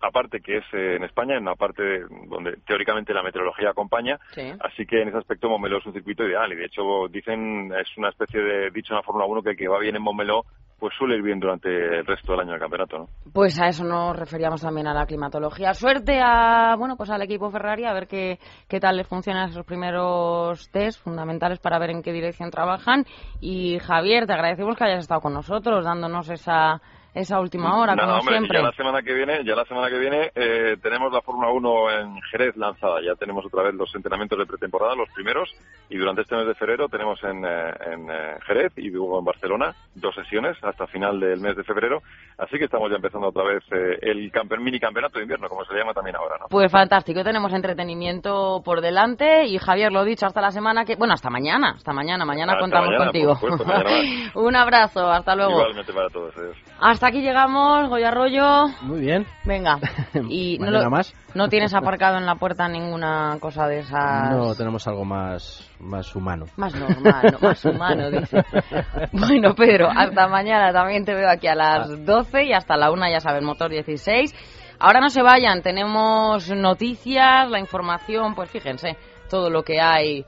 [0.00, 4.52] Aparte que es eh, en España, en una parte donde teóricamente la meteorología acompaña, Sí.
[4.60, 7.96] así que en ese aspecto Momeló es un circuito ideal y de hecho dicen, es
[7.96, 10.44] una especie de dicho en la Fórmula 1 que el que va bien en Momeló
[10.82, 13.08] pues suele ir bien durante el resto del año del campeonato, ¿no?
[13.32, 15.74] Pues a eso nos referíamos también a la climatología.
[15.74, 19.64] Suerte a, bueno, pues al equipo Ferrari a ver qué, qué tal les funcionan esos
[19.64, 23.04] primeros test fundamentales para ver en qué dirección trabajan.
[23.40, 26.82] Y Javier, te agradecemos que hayas estado con nosotros dándonos esa,
[27.14, 28.58] esa última hora, Nada, como hombre, siempre.
[28.58, 31.90] ya la semana que viene, ya la semana que viene eh, tenemos la Fórmula 1
[32.00, 33.00] en Jerez lanzada.
[33.02, 35.50] Ya tenemos otra vez los entrenamientos de pretemporada, los primeros,
[35.90, 39.24] y durante este mes de febrero tenemos en, eh, en eh, Jerez y luego en
[39.24, 42.02] Barcelona dos sesiones hasta final del mes de febrero.
[42.38, 45.64] Así que estamos ya empezando otra vez eh, el campe- mini campeonato de invierno, como
[45.64, 46.46] se le llama también ahora, ¿no?
[46.48, 50.96] Pues fantástico, tenemos entretenimiento por delante y Javier, lo dicho, hasta la semana que...
[50.96, 53.36] Bueno, hasta mañana, hasta mañana, mañana Hasta contamos mañana, contigo.
[53.40, 54.30] por supuesto, mañana.
[54.34, 55.52] Un abrazo, hasta luego.
[55.52, 56.36] Igualmente para todos.
[56.36, 56.56] adiós.
[56.80, 58.68] Hasta aquí llegamos, Goya Arroyo.
[58.82, 59.26] Muy bien.
[59.44, 59.78] Venga.
[60.28, 61.14] Y no, ¿Mañana lo- más?
[61.34, 64.30] no tienes aparcado en la puerta ninguna cosa de esas...
[64.30, 66.46] No, tenemos algo más, más humano.
[66.56, 68.44] Más normal, no, más humano, dice.
[69.12, 70.72] Bueno, Pedro, hasta mañana.
[70.72, 74.34] También te veo aquí a las 12 y hasta la 1, ya sabes, motor 16.
[74.78, 78.96] Ahora no se vayan, tenemos noticias, la información, pues fíjense,
[79.30, 80.24] todo lo que hay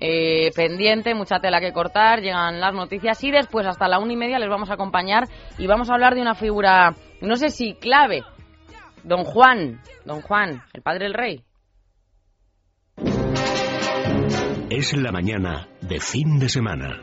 [0.00, 4.16] eh, pendiente, mucha tela que cortar, llegan las noticias y después hasta la una y
[4.16, 5.24] media les vamos a acompañar
[5.58, 8.22] y vamos a hablar de una figura, no sé si clave,
[9.04, 11.42] don Juan, don Juan, el padre del rey.
[14.68, 17.02] Es la mañana de fin de semana.